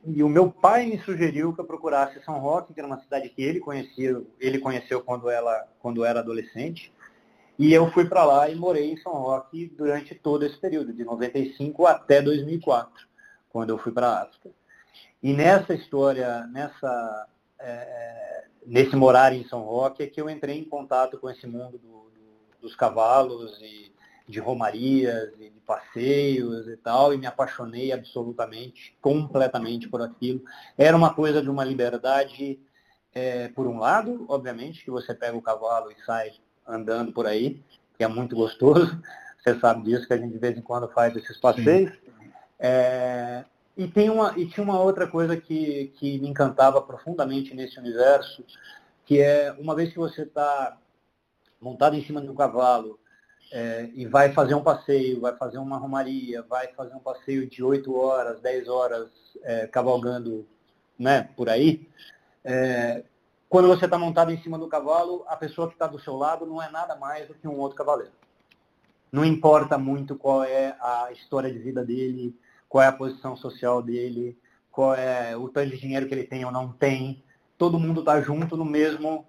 [0.07, 3.29] E o meu pai me sugeriu que eu procurasse São Roque, que era uma cidade
[3.29, 6.93] que ele conhecia, ele conheceu quando, ela, quando era adolescente.
[7.59, 11.05] E eu fui para lá e morei em São Roque durante todo esse período, de
[11.05, 13.07] 95 até 2004,
[13.51, 14.51] quando eu fui para a África.
[15.23, 17.29] E nessa história, nessa
[17.59, 21.79] é, nesse morar em São Roque é que eu entrei em contato com esse mundo
[21.79, 23.93] do, do, dos cavalos e
[24.27, 30.43] de romarias e de passeios e tal, e me apaixonei absolutamente, completamente por aquilo.
[30.79, 32.59] Era uma coisa de uma liberdade,
[33.15, 36.33] é, por um lado, obviamente, que você pega o cavalo e sai
[36.67, 37.63] andando por aí,
[37.97, 39.01] que é muito gostoso.
[39.43, 41.93] Você sabe disso, que a gente de vez em quando faz esses passeios.
[42.59, 43.45] É,
[43.77, 48.45] e, tem uma, e tinha uma outra coisa que, que me encantava profundamente nesse universo,
[49.05, 50.79] que é uma vez que você está
[51.61, 53.01] montado em cima de um cavalo
[53.53, 57.63] é, e vai fazer um passeio, vai fazer uma romaria, vai fazer um passeio de
[57.63, 59.09] 8 horas, 10 horas
[59.43, 60.47] é, cavalgando
[60.99, 61.87] né, por aí,
[62.45, 63.05] é,
[63.53, 66.47] quando você está montado em cima do cavalo, a pessoa que está do seu lado
[66.47, 68.15] não é nada mais do que um outro cavaleiro.
[69.13, 72.35] não importa muito qual é a história de vida dele,
[72.67, 74.39] qual é a posição social dele,
[74.71, 77.23] qual é o tanto de dinheiro que ele tem ou não tem.
[77.59, 79.27] Todo mundo está junto no mesmo,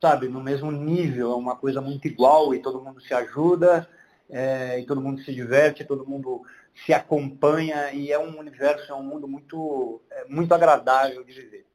[0.00, 3.88] sabe, no mesmo nível, é uma coisa muito igual e todo mundo se ajuda,
[4.28, 6.42] é, e todo mundo se diverte, todo mundo
[6.84, 11.71] se acompanha e é um universo, é um mundo muito, é, muito agradável de viver.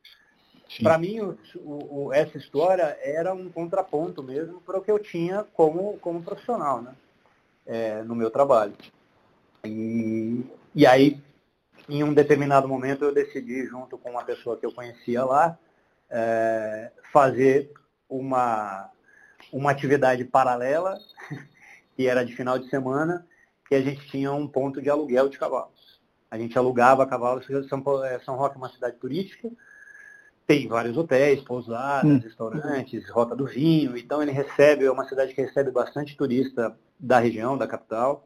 [0.81, 5.43] Para mim, o, o, essa história era um contraponto mesmo para o que eu tinha
[5.53, 6.93] como, como profissional, né?
[7.65, 8.73] É, no meu trabalho.
[9.65, 10.45] E,
[10.75, 11.21] e aí,
[11.89, 15.57] em um determinado momento, eu decidi, junto com uma pessoa que eu conhecia lá,
[16.09, 17.71] é, fazer
[18.09, 18.89] uma,
[19.51, 20.99] uma atividade paralela,
[21.95, 23.25] que era de final de semana,
[23.67, 25.99] que a gente tinha um ponto de aluguel de cavalos.
[26.29, 29.49] A gente alugava cavalos, São, é, São Roque é uma cidade turística,
[30.47, 32.19] tem vários hotéis, pousadas, hum.
[32.19, 37.19] restaurantes, Rota do Vinho, então ele recebe, é uma cidade que recebe bastante turista da
[37.19, 38.25] região, da capital,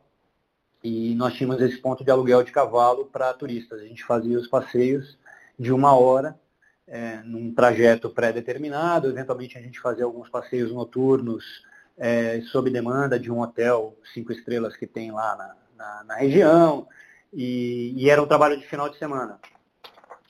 [0.83, 3.81] e nós tínhamos esse ponto de aluguel de cavalo para turistas.
[3.81, 5.17] A gente fazia os passeios
[5.57, 6.39] de uma hora,
[6.87, 11.63] é, num trajeto pré-determinado, eventualmente a gente fazia alguns passeios noturnos
[11.97, 16.87] é, sob demanda de um hotel cinco estrelas que tem lá na, na, na região,
[17.33, 19.39] e, e, era um trabalho de final de semana.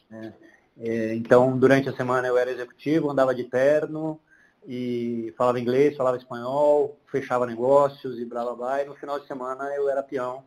[0.09, 0.33] Né?
[0.79, 4.19] É, então, durante a semana eu era executivo, andava de terno
[4.67, 8.81] e falava inglês, falava espanhol, fechava negócios e blá blá blá.
[8.81, 10.43] E no final de semana eu era peão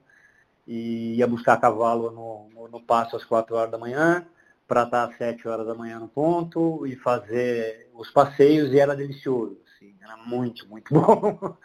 [0.67, 4.27] e ia buscar cavalo no, no, no passo às 4 horas da manhã,
[4.67, 8.97] para estar às 7 horas da manhã no ponto e fazer os passeios e era
[8.97, 9.59] delicioso.
[9.67, 11.57] Assim, era muito, muito bom.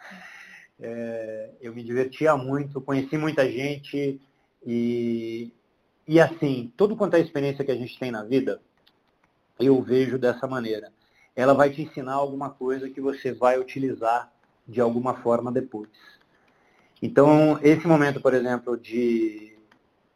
[0.78, 4.20] É, eu me divertia muito, conheci muita gente
[4.66, 5.52] e,
[6.10, 8.60] e assim, tudo quanto é experiência que a gente tem na vida,
[9.60, 10.92] eu vejo dessa maneira.
[11.36, 14.28] Ela vai te ensinar alguma coisa que você vai utilizar
[14.66, 15.88] de alguma forma depois.
[17.00, 19.56] Então, esse momento, por exemplo, de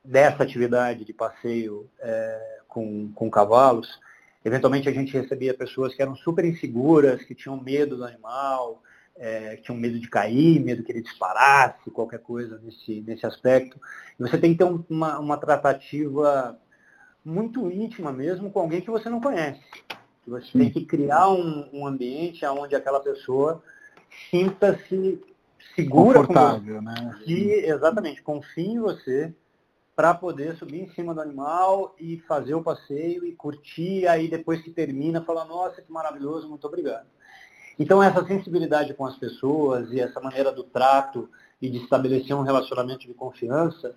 [0.04, 4.00] dessa atividade de passeio é, com, com cavalos,
[4.44, 8.82] eventualmente a gente recebia pessoas que eram super inseguras, que tinham medo do animal,
[9.16, 13.78] é, tinham medo de cair, medo que ele disparasse, qualquer coisa nesse, nesse aspecto.
[14.18, 16.58] E você tem que ter um, uma, uma tratativa
[17.24, 19.62] muito íntima mesmo com alguém que você não conhece.
[20.26, 20.58] Você Sim.
[20.58, 23.62] tem que criar um, um ambiente onde aquela pessoa
[24.30, 25.22] sinta-se
[25.74, 26.20] segura.
[26.20, 27.20] Confortável, com você, né?
[27.26, 29.34] E, exatamente, confie em você
[29.94, 34.60] para poder subir em cima do animal e fazer o passeio e curtir, aí depois
[34.60, 37.06] que termina, falar, nossa, que maravilhoso, muito obrigado.
[37.78, 41.28] Então, essa sensibilidade com as pessoas e essa maneira do trato
[41.60, 43.94] e de estabelecer um relacionamento de confiança,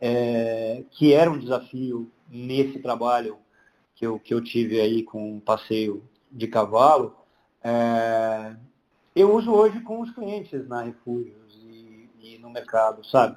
[0.00, 3.38] é, que era um desafio nesse trabalho
[3.94, 7.14] que eu, que eu tive aí com o passeio de cavalo,
[7.62, 8.56] é,
[9.14, 13.36] eu uso hoje com os clientes na Refúgios e, e no mercado, sabe?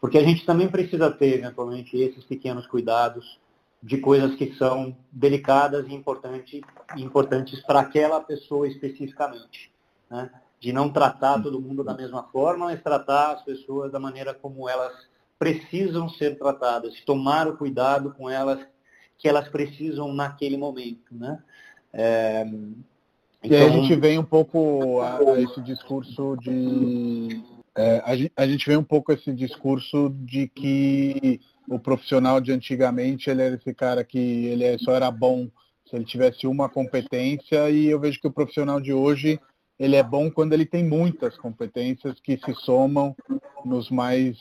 [0.00, 3.38] Porque a gente também precisa ter, eventualmente, esses pequenos cuidados
[3.82, 6.60] de coisas que são delicadas e importante,
[6.96, 9.72] importantes para aquela pessoa especificamente.
[10.10, 10.30] Né?
[10.58, 14.68] De não tratar todo mundo da mesma forma, mas tratar as pessoas da maneira como
[14.68, 14.92] elas
[15.38, 18.60] precisam ser tratadas, tomar o cuidado com elas
[19.16, 21.14] que elas precisam naquele momento.
[21.14, 21.42] Né?
[21.92, 22.78] É, então...
[23.42, 27.42] E aí a gente vem um pouco a, a esse discurso de.
[27.74, 31.40] É, a, gente, a gente vem um pouco a esse discurso de que
[31.70, 35.48] o profissional de antigamente, ele era esse cara que ele só era bom
[35.88, 39.40] se ele tivesse uma competência e eu vejo que o profissional de hoje,
[39.78, 43.14] ele é bom quando ele tem muitas competências que se somam
[43.64, 44.36] nos mais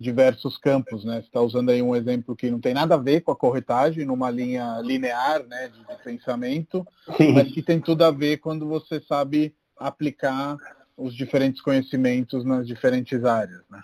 [0.00, 1.20] diversos campos, né?
[1.20, 4.04] Você está usando aí um exemplo que não tem nada a ver com a corretagem,
[4.04, 6.84] numa linha linear, né, de, de pensamento,
[7.16, 7.34] Sim.
[7.34, 10.56] mas que tem tudo a ver quando você sabe aplicar
[10.96, 13.80] os diferentes conhecimentos nas diferentes áreas, né?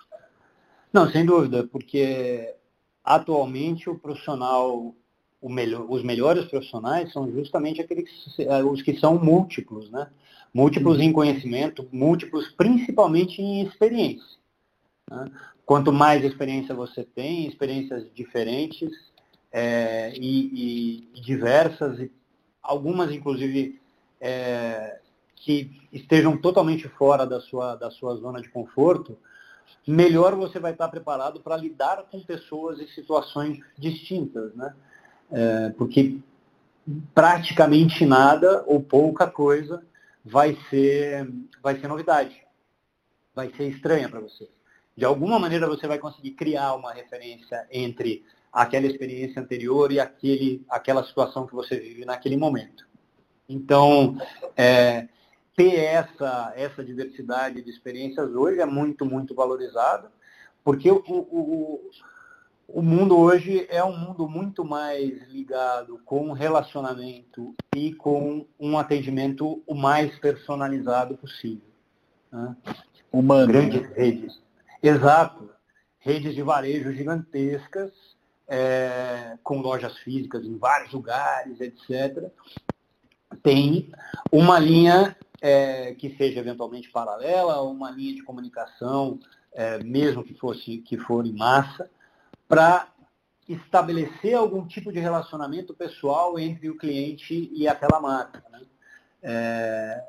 [0.93, 2.53] Não, sem dúvida, porque
[3.05, 4.95] atualmente o profissional,
[5.41, 10.09] o melhor, os melhores profissionais são justamente aqueles eh, os que são múltiplos, né?
[10.53, 11.05] Múltiplos uhum.
[11.05, 14.39] em conhecimento, múltiplos principalmente em experiência.
[15.09, 15.31] Né?
[15.65, 18.91] Quanto mais experiência você tem, experiências diferentes
[19.53, 22.11] é, e, e, diversas, e
[22.63, 23.81] algumas inclusive
[24.21, 24.99] é,
[25.37, 29.17] que estejam totalmente fora da sua, da sua zona de conforto,
[29.87, 34.75] melhor você vai estar preparado para lidar com pessoas e situações distintas, né?
[35.33, 36.19] É, porque
[37.15, 39.83] praticamente nada ou pouca coisa
[40.25, 41.31] vai ser,
[41.63, 42.43] vai ser novidade,
[43.35, 44.49] vai ser estranha para você.
[44.97, 50.65] De alguma maneira você vai conseguir criar uma referência entre aquela experiência anterior e aquele,
[50.69, 52.87] aquela situação que você vive naquele momento.
[53.49, 54.17] Então,
[54.57, 55.09] é,
[55.57, 60.09] ter essa, essa diversidade de experiências hoje é muito, muito valorizado,
[60.65, 61.91] porque o, o,
[62.69, 69.63] o mundo hoje é um mundo muito mais ligado com relacionamento e com um atendimento
[69.67, 71.69] o mais personalizado possível.
[72.33, 72.57] Né?
[73.13, 73.49] Humano.
[73.49, 74.41] Grandes redes.
[74.83, 75.51] Exato.
[75.99, 77.91] Redes de varejo gigantescas,
[78.49, 82.31] é, com lojas físicas em vários lugares, etc.
[83.43, 83.93] Tem
[84.33, 89.19] uma linha é, que seja eventualmente paralela, uma linha de comunicação,
[89.53, 91.91] é, mesmo que fosse que for em massa,
[92.49, 92.89] para
[93.49, 98.45] estabelecer algum tipo de relacionamento pessoal entre o cliente e aquela marca.
[98.51, 98.61] Né?
[99.23, 100.05] É,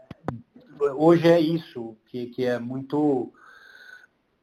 [0.96, 3.34] hoje é isso que, que é muito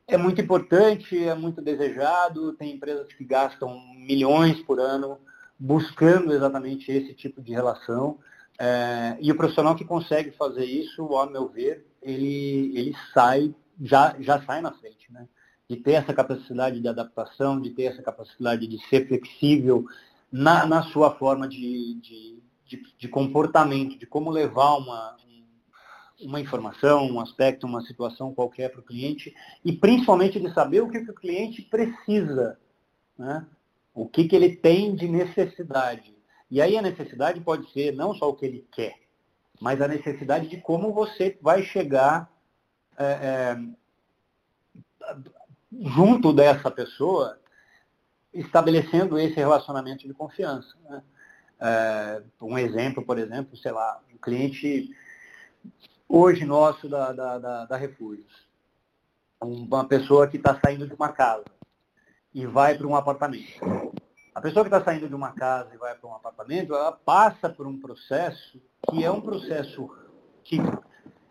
[0.07, 2.55] é muito importante, é muito desejado.
[2.55, 5.18] Tem empresas que gastam milhões por ano
[5.59, 8.18] buscando exatamente esse tipo de relação.
[8.59, 14.16] É, e o profissional que consegue fazer isso, ao meu ver, ele, ele sai, já,
[14.18, 15.12] já sai na frente.
[15.12, 15.28] Né?
[15.68, 19.84] de ter essa capacidade de adaptação, de ter essa capacidade de ser flexível
[20.32, 25.16] na, na sua forma de, de, de, de comportamento, de como levar uma,
[26.22, 30.88] uma informação, um aspecto, uma situação qualquer para o cliente e principalmente de saber o
[30.88, 32.59] que, que o cliente precisa,
[33.18, 33.46] né?
[33.94, 36.16] o que, que ele tem de necessidade.
[36.51, 38.94] E aí a necessidade pode ser não só o que ele quer,
[39.61, 42.30] mas a necessidade de como você vai chegar
[42.96, 43.59] é, é,
[45.80, 47.38] junto dessa pessoa,
[48.32, 50.74] estabelecendo esse relacionamento de confiança.
[50.88, 51.03] Né?
[51.61, 54.90] É, um exemplo, por exemplo, sei lá, um cliente
[56.09, 58.49] hoje nosso da, da, da, da Refúgios,
[59.40, 61.44] uma pessoa que está saindo de uma casa
[62.34, 63.61] e vai para um apartamento.
[64.39, 67.49] A pessoa que está saindo de uma casa e vai para um apartamento, ela passa
[67.49, 69.91] por um processo que é um processo
[70.45, 70.59] que,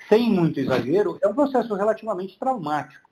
[0.10, 3.10] sem muito exagero, é um processo relativamente traumático.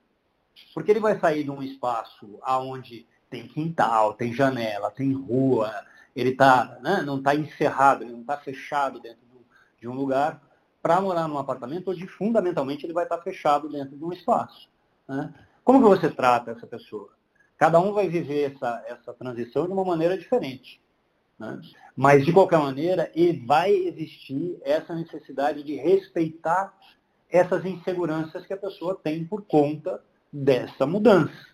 [0.74, 5.72] Porque ele vai sair de um espaço onde tem quintal, tem janela, tem rua,
[6.14, 9.24] ele tá, né, não está encerrado, ele não está fechado dentro
[9.80, 10.42] de um lugar,
[10.82, 14.68] para morar num apartamento onde fundamentalmente ele vai estar tá fechado dentro de um espaço.
[15.08, 15.32] Né?
[15.64, 17.16] Como que você trata essa pessoa?
[17.56, 20.80] Cada um vai viver essa, essa transição de uma maneira diferente.
[21.38, 21.60] Né?
[21.94, 23.10] Mas, de qualquer maneira,
[23.46, 26.76] vai existir essa necessidade de respeitar
[27.30, 30.02] essas inseguranças que a pessoa tem por conta
[30.32, 31.46] dessa mudança.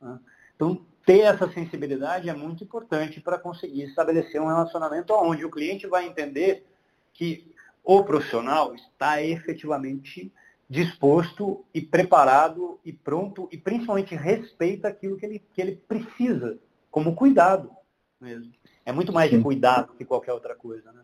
[0.00, 0.18] Né?
[0.54, 5.86] Então, ter essa sensibilidade é muito importante para conseguir estabelecer um relacionamento onde o cliente
[5.86, 6.66] vai entender
[7.12, 10.32] que o profissional está efetivamente
[10.70, 16.56] disposto e preparado e pronto e principalmente respeita aquilo que ele, que ele precisa,
[16.92, 17.72] como cuidado
[18.20, 18.52] mesmo.
[18.86, 20.92] É muito mais de cuidado que qualquer outra coisa.
[20.92, 21.02] Né?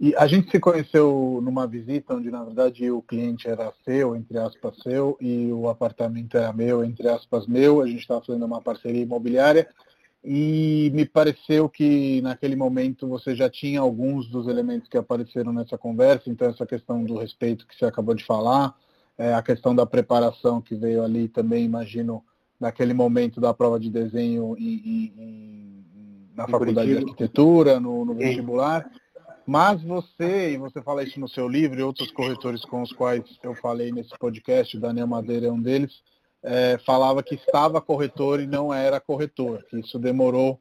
[0.00, 4.36] E a gente se conheceu numa visita onde, na verdade, o cliente era seu, entre
[4.38, 7.80] aspas, seu, e o apartamento era meu, entre aspas, meu.
[7.80, 9.68] A gente estava fazendo uma parceria imobiliária
[10.22, 15.78] e me pareceu que naquele momento você já tinha alguns dos elementos que apareceram nessa
[15.78, 18.74] conversa, então essa questão do respeito que você acabou de falar,
[19.16, 22.22] é, a questão da preparação que veio ali também, imagino,
[22.58, 25.12] naquele momento da prova de desenho em,
[26.34, 27.00] na em faculdade Curitiba.
[27.00, 28.90] de arquitetura, no, no vestibular.
[29.46, 33.24] Mas você, e você fala isso no seu livro e outros corretores com os quais
[33.42, 36.02] eu falei nesse podcast, o Daniel Madeira é um deles,
[36.42, 40.60] é, falava que estava corretor e não era corretor, que isso demorou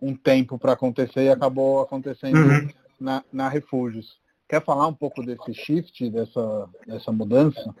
[0.00, 2.68] um tempo para acontecer e acabou acontecendo uhum.
[3.00, 4.18] na, na Refúgios.
[4.48, 7.74] Quer falar um pouco desse shift, dessa, dessa mudança?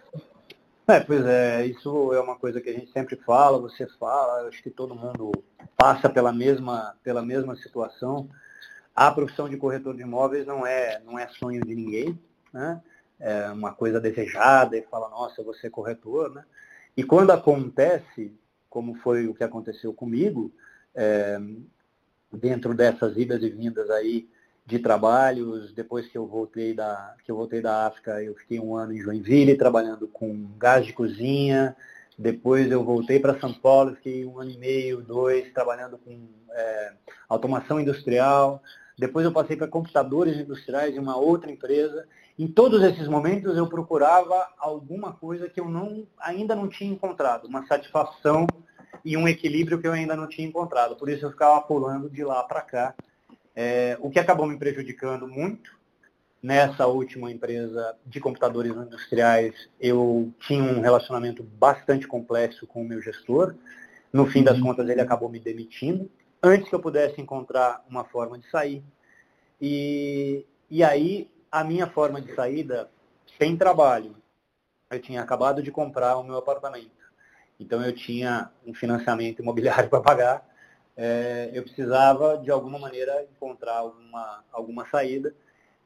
[0.86, 4.62] É, pois é, isso é uma coisa que a gente sempre fala, você fala, acho
[4.62, 5.32] que todo mundo
[5.76, 8.28] passa pela mesma, pela mesma situação
[8.98, 12.18] a profissão de corretor de imóveis não é, não é sonho de ninguém,
[12.52, 12.82] né?
[13.20, 16.44] É uma coisa desejada e fala, nossa, eu vou ser corretor, né?
[16.98, 18.36] E quando acontece,
[18.68, 20.52] como foi o que aconteceu comigo,
[20.92, 21.38] é,
[22.32, 24.28] dentro dessas idas e vindas aí
[24.66, 28.74] de trabalhos, depois que eu voltei da que eu voltei da África, eu fiquei um
[28.74, 31.76] ano em Joinville trabalhando com gás de cozinha.
[32.18, 36.18] Depois eu voltei para São Paulo, fiquei um ano e meio, dois, trabalhando com
[36.50, 36.94] é,
[37.28, 38.60] automação industrial.
[38.98, 42.08] Depois eu passei para computadores industriais de uma outra empresa.
[42.38, 47.46] Em todos esses momentos eu procurava alguma coisa que eu não, ainda não tinha encontrado,
[47.46, 48.46] uma satisfação
[49.04, 50.94] e um equilíbrio que eu ainda não tinha encontrado.
[50.94, 52.94] Por isso eu ficava pulando de lá para cá.
[53.56, 55.76] É, o que acabou me prejudicando muito.
[56.40, 63.02] Nessa última empresa de computadores industriais, eu tinha um relacionamento bastante complexo com o meu
[63.02, 63.56] gestor.
[64.12, 64.66] No fim das uhum.
[64.66, 66.08] contas, ele acabou me demitindo
[66.40, 68.84] antes que eu pudesse encontrar uma forma de sair.
[69.60, 72.90] E, e aí, a minha forma de saída
[73.38, 74.16] sem trabalho.
[74.90, 76.90] Eu tinha acabado de comprar o meu apartamento.
[77.60, 80.48] Então eu tinha um financiamento imobiliário para pagar.
[80.96, 85.34] É, eu precisava, de alguma maneira, encontrar alguma, alguma saída.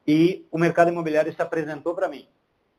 [0.07, 2.27] E o mercado imobiliário se apresentou para mim.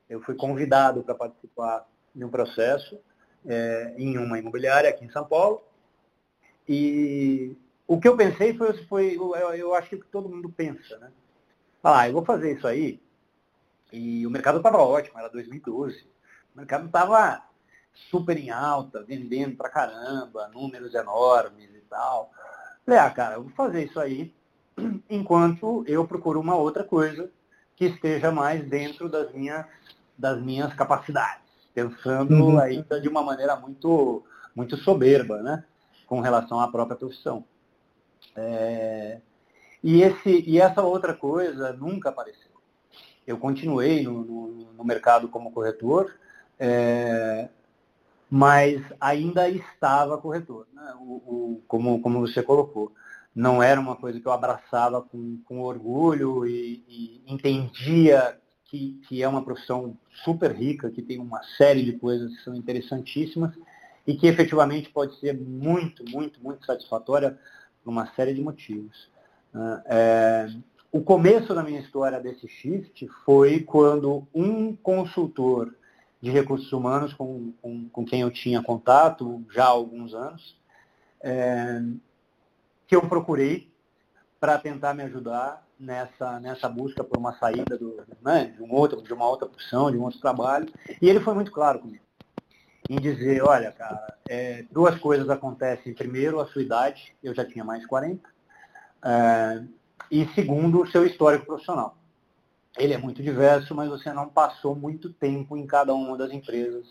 [0.09, 2.99] Eu fui convidado para participar de um processo
[3.47, 5.63] é, em uma imobiliária aqui em São Paulo.
[6.69, 7.57] E
[7.87, 11.11] o que eu pensei foi, foi eu, eu acho que todo mundo pensa, né?
[11.85, 12.99] Ah, eu vou fazer isso aí.
[13.93, 16.07] E o mercado estava ótimo, era 2012.
[16.55, 17.43] O mercado estava
[18.11, 22.33] super em alta, vendendo pra caramba, números enormes e tal.
[22.87, 24.35] Falei, ah, cara, eu vou fazer isso aí
[25.11, 27.31] enquanto eu procuro uma outra coisa
[27.77, 29.67] que esteja mais dentro das minhas,
[30.17, 31.45] das minhas capacidades.
[31.75, 32.59] Pensando uhum.
[32.59, 34.25] ainda de uma maneira muito,
[34.55, 35.65] muito soberba, né?
[36.07, 37.45] Com relação à própria profissão.
[38.35, 39.21] É...
[39.85, 42.51] E, esse, e essa outra coisa nunca apareceu.
[43.27, 46.11] Eu continuei no, no, no mercado como corretor,
[46.59, 47.51] é,
[48.31, 50.95] mas ainda estava corretor, né?
[50.99, 52.93] o, o, como, como você colocou.
[53.35, 59.23] Não era uma coisa que eu abraçava com, com orgulho e, e entendia que, que
[59.23, 63.53] é uma profissão super rica, que tem uma série de coisas que são interessantíssimas
[64.07, 67.39] e que efetivamente pode ser muito, muito, muito satisfatória
[67.83, 69.13] por uma série de motivos.
[69.87, 70.49] É,
[70.91, 75.75] o começo da minha história desse shift foi quando um consultor
[76.21, 80.57] de recursos humanos com, com, com quem eu tinha contato já há alguns anos,
[81.21, 81.83] é,
[82.87, 83.71] que eu procurei
[84.41, 89.03] para tentar me ajudar nessa, nessa busca por uma saída do, né, de, um outro,
[89.03, 90.67] de uma outra profissão, de um outro trabalho.
[91.01, 92.05] E ele foi muito claro comigo
[92.89, 95.95] em dizer, olha, cara, é, duas coisas acontecem.
[95.95, 98.34] Primeiro, a sua idade, eu já tinha mais de 40.
[99.05, 99.63] É,
[100.11, 101.97] e segundo, o seu histórico profissional
[102.77, 106.87] ele é muito diverso, mas você não passou muito tempo em cada uma das empresas.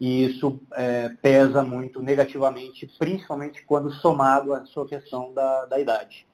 [0.00, 6.26] E isso é, pesa muito negativamente, principalmente quando somado à sua questão da, da idade.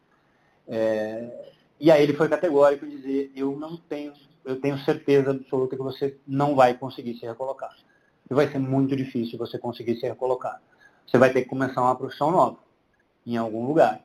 [0.68, 4.12] É, e aí ele foi categórico em dizer, eu não tenho,
[4.44, 7.74] eu tenho certeza absoluta que você não vai conseguir se recolocar.
[8.30, 10.62] E vai ser muito difícil você conseguir se recolocar.
[11.04, 12.58] Você vai ter que começar uma profissão nova,
[13.26, 14.00] em algum lugar.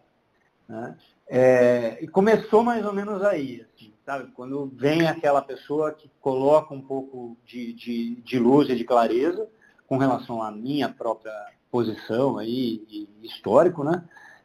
[0.71, 0.97] Né?
[1.27, 4.31] É, e começou mais ou menos aí, assim, sabe?
[4.31, 9.49] Quando vem aquela pessoa que coloca um pouco de, de, de luz e de clareza
[9.85, 11.33] com relação à minha própria
[11.69, 14.01] posição aí, e histórico, né?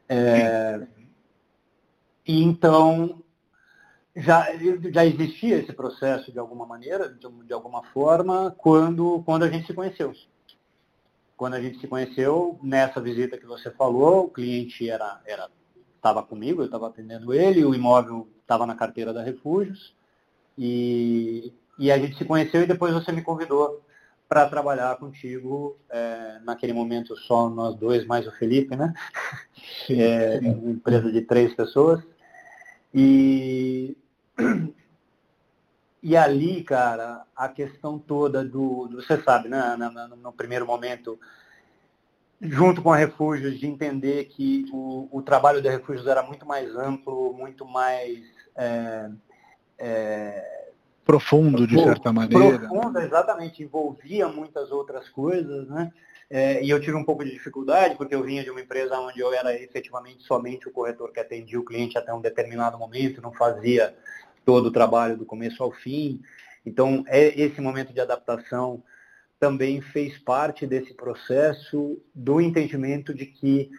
[0.08, 0.84] É,
[2.26, 3.22] e então
[4.16, 4.48] já,
[4.92, 9.68] já existia esse processo de alguma maneira, de, de, alguma forma, quando, quando a gente
[9.68, 10.12] se conheceu.
[11.36, 15.48] Quando a gente se conheceu, nessa visita que você falou, o cliente era, era
[15.96, 19.94] estava comigo, eu estava atendendo ele, o imóvel estava na carteira da Refúgios,
[20.56, 23.82] e, e a gente se conheceu e depois você me convidou
[24.28, 28.92] para trabalhar contigo, é, naquele momento só nós dois, mais o Felipe, né?
[29.86, 30.50] Sim, é, sim.
[30.50, 32.02] Uma empresa de três pessoas.
[32.92, 33.96] E,
[36.02, 39.76] e ali, cara, a questão toda do, do você sabe, né?
[39.76, 41.18] No, no, no primeiro momento,
[42.40, 46.74] junto com a Refúgios, de entender que o, o trabalho da Refúgios era muito mais
[46.76, 48.24] amplo, muito mais
[48.56, 49.10] é,
[49.78, 50.70] é,
[51.04, 52.58] profundo, de certa maneira.
[52.58, 55.92] Profundo, exatamente, envolvia muitas outras coisas, né?
[56.28, 59.20] É, e eu tive um pouco de dificuldade, porque eu vinha de uma empresa onde
[59.20, 63.32] eu era efetivamente somente o corretor que atendia o cliente até um determinado momento, não
[63.32, 63.94] fazia
[64.44, 66.20] todo o trabalho do começo ao fim.
[66.64, 68.82] Então, é esse momento de adaptação
[69.38, 73.70] também fez parte desse processo do entendimento de que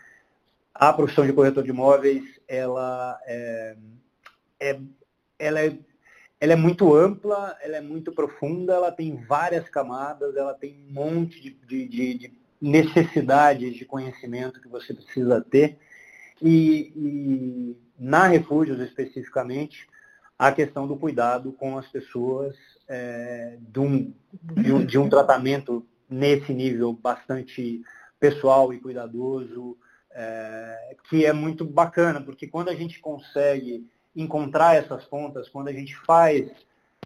[0.74, 3.76] a profissão de corretor de imóveis ela é,
[4.60, 4.80] é,
[5.40, 5.78] ela é,
[6.40, 10.94] ela é muito ampla, ela é muito profunda, ela tem várias camadas, ela tem um
[10.94, 15.78] monte de, de, de, de necessidades de conhecimento que você precisa ter.
[16.40, 19.88] E, e na Refúgios especificamente,
[20.38, 22.56] a questão do cuidado com as pessoas,
[22.88, 27.82] é, de, um, de, um, de um tratamento nesse nível bastante
[28.20, 29.78] pessoal e cuidadoso,
[30.12, 35.74] é, que é muito bacana, porque quando a gente consegue encontrar essas pontas, quando a
[35.74, 36.50] gente faz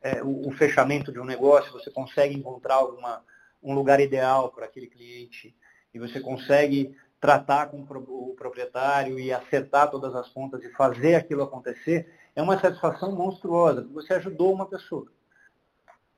[0.02, 3.24] é, o, o, fechamento de um negócio, você consegue encontrar alguma,
[3.62, 5.54] um lugar ideal para aquele cliente
[5.94, 11.44] e você consegue tratar com o proprietário e acertar todas as pontas e fazer aquilo
[11.44, 15.06] acontecer, é uma satisfação monstruosa, porque você ajudou uma pessoa.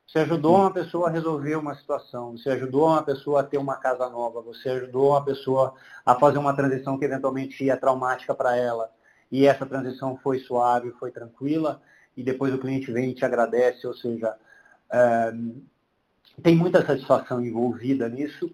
[0.06, 3.76] Você ajudou uma pessoa a resolver uma situação, você ajudou uma pessoa a ter uma
[3.76, 5.74] casa nova, você ajudou uma pessoa
[6.04, 8.90] a fazer uma transição que eventualmente ia traumática para ela,
[9.30, 11.80] e essa transição foi suave, foi tranquila,
[12.16, 14.34] e depois o cliente vem e te agradece, ou seja,
[14.92, 15.32] É,
[16.42, 18.52] tem muita satisfação envolvida nisso,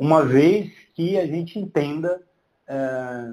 [0.00, 2.22] uma vez que a gente entenda
[2.66, 3.32] é,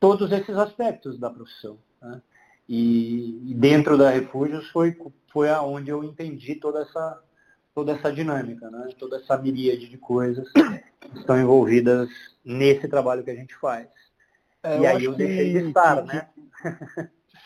[0.00, 1.78] todos esses aspectos da profissão.
[2.02, 2.20] Né?
[2.68, 4.96] E, e, dentro da Refúgios foi,
[5.32, 7.22] foi aonde eu entendi toda essa,
[7.72, 8.88] toda essa dinâmica, né?
[8.98, 12.08] toda essa miríade de coisas que estão envolvidas
[12.44, 13.86] nesse trabalho que a gente faz.
[14.64, 16.28] É, e aí eu deixei de estar, que, né?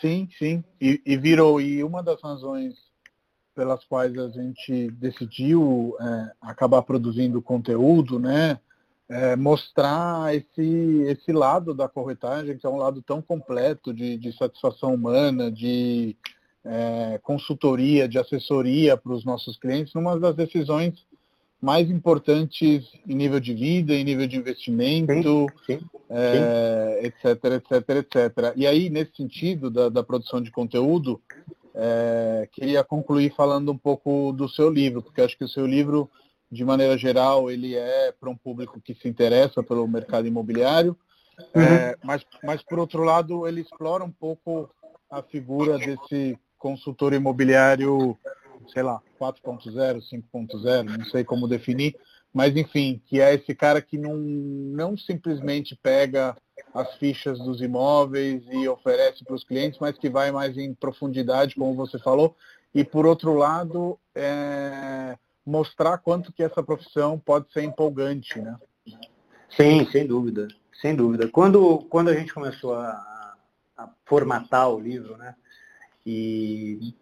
[0.01, 0.65] Sim, sim.
[0.81, 2.75] E, e, virou, e uma das razões
[3.55, 8.59] pelas quais a gente decidiu é, acabar produzindo conteúdo, né?
[9.09, 14.33] É, mostrar esse, esse lado da corretagem, que é um lado tão completo de, de
[14.37, 16.17] satisfação humana, de
[16.65, 21.05] é, consultoria, de assessoria para os nossos clientes, numa das decisões
[21.61, 27.07] mais importantes em nível de vida, em nível de investimento, sim, sim, é, sim.
[27.07, 28.53] etc, etc, etc.
[28.57, 31.21] E aí, nesse sentido da, da produção de conteúdo,
[31.75, 36.11] é, queria concluir falando um pouco do seu livro, porque acho que o seu livro,
[36.51, 40.97] de maneira geral, ele é para um público que se interessa pelo mercado imobiliário,
[41.55, 41.63] uhum.
[41.63, 44.71] é, mas, mas, por outro lado, ele explora um pouco
[45.11, 48.19] a figura desse consultor imobiliário
[48.69, 51.97] sei lá, 4.0, 5.0, não sei como definir,
[52.33, 56.37] mas enfim, que é esse cara que não, não simplesmente pega
[56.75, 61.55] as fichas dos imóveis e oferece para os clientes, mas que vai mais em profundidade,
[61.55, 62.37] como você falou,
[62.75, 65.17] e por outro lado, é,
[65.47, 68.57] mostrar quanto que essa profissão pode ser empolgante, né?
[69.57, 70.49] Sim, sem dúvida,
[70.83, 71.29] sem dúvida.
[71.29, 73.37] Quando, quando a gente começou a,
[73.77, 75.37] a formatar o livro, né,
[76.05, 76.93] e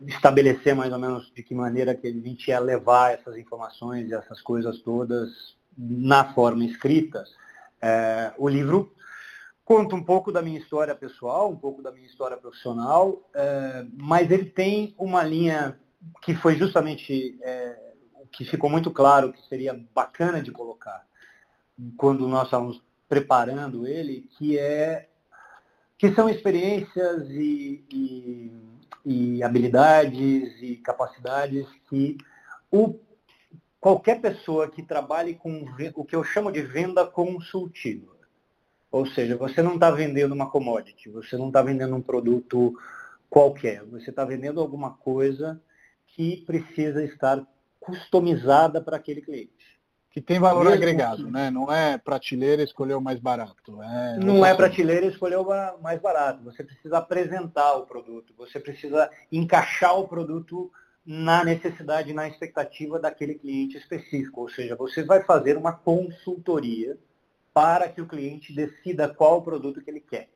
[0.00, 4.14] estabelecer mais ou menos de que maneira que a gente ia levar essas informações e
[4.14, 7.24] essas coisas todas na forma escrita.
[7.80, 8.92] É, o livro
[9.64, 14.30] conta um pouco da minha história pessoal, um pouco da minha história profissional, é, mas
[14.30, 15.78] ele tem uma linha
[16.22, 17.78] que foi justamente é,
[18.32, 21.06] que ficou muito claro que seria bacana de colocar
[21.96, 25.08] quando nós estávamos preparando ele, que é
[25.96, 28.72] que são experiências e, e
[29.04, 32.16] e habilidades e capacidades que
[32.70, 32.98] o,
[33.80, 38.11] qualquer pessoa que trabalhe com o que eu chamo de venda consultiva.
[38.92, 42.78] Ou seja, você não está vendendo uma commodity, você não está vendendo um produto
[43.30, 45.60] qualquer, você está vendendo alguma coisa
[46.08, 47.42] que precisa estar
[47.80, 49.72] customizada para aquele cliente
[50.12, 51.30] que tem valor Mesmo agregado, que...
[51.30, 51.50] né?
[51.50, 53.82] Não é prateleira escolher o mais barato.
[53.82, 56.44] É não é prateleira escolher o mais barato.
[56.44, 60.70] Você precisa apresentar o produto, você precisa encaixar o produto
[61.04, 64.42] na necessidade, na expectativa daquele cliente específico.
[64.42, 66.98] Ou seja, você vai fazer uma consultoria
[67.54, 70.28] para que o cliente decida qual o produto que ele quer.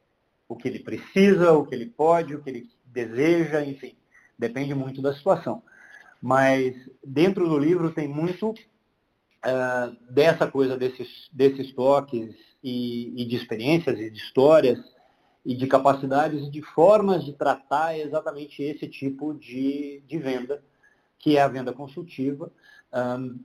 [0.49, 3.97] O que ele precisa, o que ele pode, o que ele deseja, enfim.
[4.39, 5.63] Depende muito da situação.
[6.21, 13.37] Mas dentro do livro tem muito uh, dessa coisa desses, desses toques e, e, de
[13.37, 14.79] experiências e de histórias
[15.45, 20.63] e de capacidades e de formas de tratar exatamente esse tipo de, de venda,
[21.19, 22.51] que é a venda consultiva,
[22.93, 23.39] um,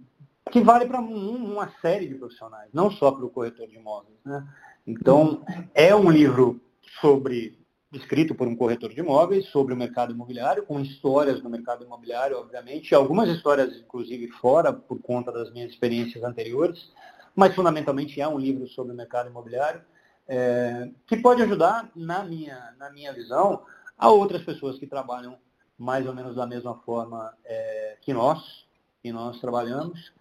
[0.50, 4.18] que vale para um, uma série de profissionais, não só para o corretor de imóveis.
[4.26, 4.48] Né?
[4.88, 6.62] Então, é um livro
[7.00, 7.60] sobre
[7.94, 12.38] escrito por um corretor de imóveis sobre o mercado imobiliário, com histórias do mercado imobiliário,
[12.38, 16.92] obviamente, algumas histórias, inclusive, fora, por conta das minhas experiências anteriores,
[17.36, 19.82] mas fundamentalmente é um livro sobre o mercado imobiliário,
[20.28, 23.64] é, que pode ajudar, na minha, na minha visão,
[23.98, 25.38] a outras pessoas que trabalham
[25.78, 28.66] mais ou menos da mesma forma é, que nós,
[29.02, 30.14] que nós trabalhamos,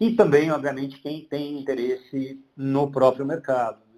[0.00, 3.88] e também, obviamente, quem tem interesse no próprio mercado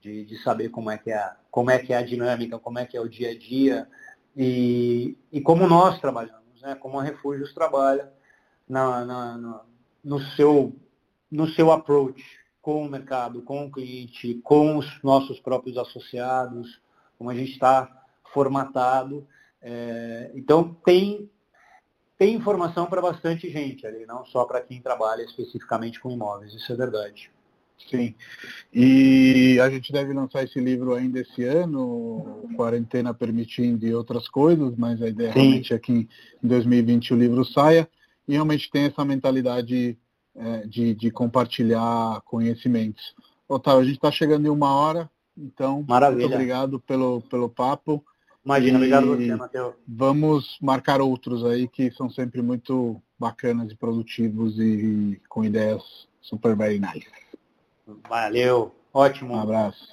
[0.00, 2.86] de, de saber como é, que é, como é que é a dinâmica, como é
[2.86, 3.88] que é o dia a dia
[4.36, 6.74] e, e como nós trabalhamos, né?
[6.74, 8.10] como a Refúgios trabalha
[8.68, 9.62] na, na, na,
[10.02, 10.74] no, seu,
[11.30, 12.22] no seu approach
[12.62, 16.80] com o mercado, com o cliente, com os nossos próprios associados,
[17.16, 19.26] como a gente está formatado.
[19.60, 21.30] É, então, tem,
[22.18, 26.72] tem informação para bastante gente ali, não só para quem trabalha especificamente com imóveis, isso
[26.72, 27.30] é verdade.
[27.88, 28.12] Sim.
[28.74, 34.74] E a gente deve lançar esse livro ainda esse ano, quarentena permitindo e outras coisas,
[34.76, 35.38] mas a ideia Sim.
[35.38, 36.08] realmente é que em
[36.48, 37.88] 2020 o livro saia
[38.26, 39.96] e realmente tem essa mentalidade
[40.34, 43.14] é, de, de compartilhar conhecimentos.
[43.48, 46.22] Otávio, a gente está chegando em uma hora, então Maravilha.
[46.22, 48.04] muito obrigado pelo, pelo papo.
[48.48, 49.74] Imagina, obrigado você, Matheus.
[49.86, 55.82] Vamos marcar outros aí que são sempre muito bacanas e produtivos e com ideias
[56.22, 57.06] super very nice.
[58.08, 59.34] Valeu, ótimo.
[59.34, 59.88] Um abraço.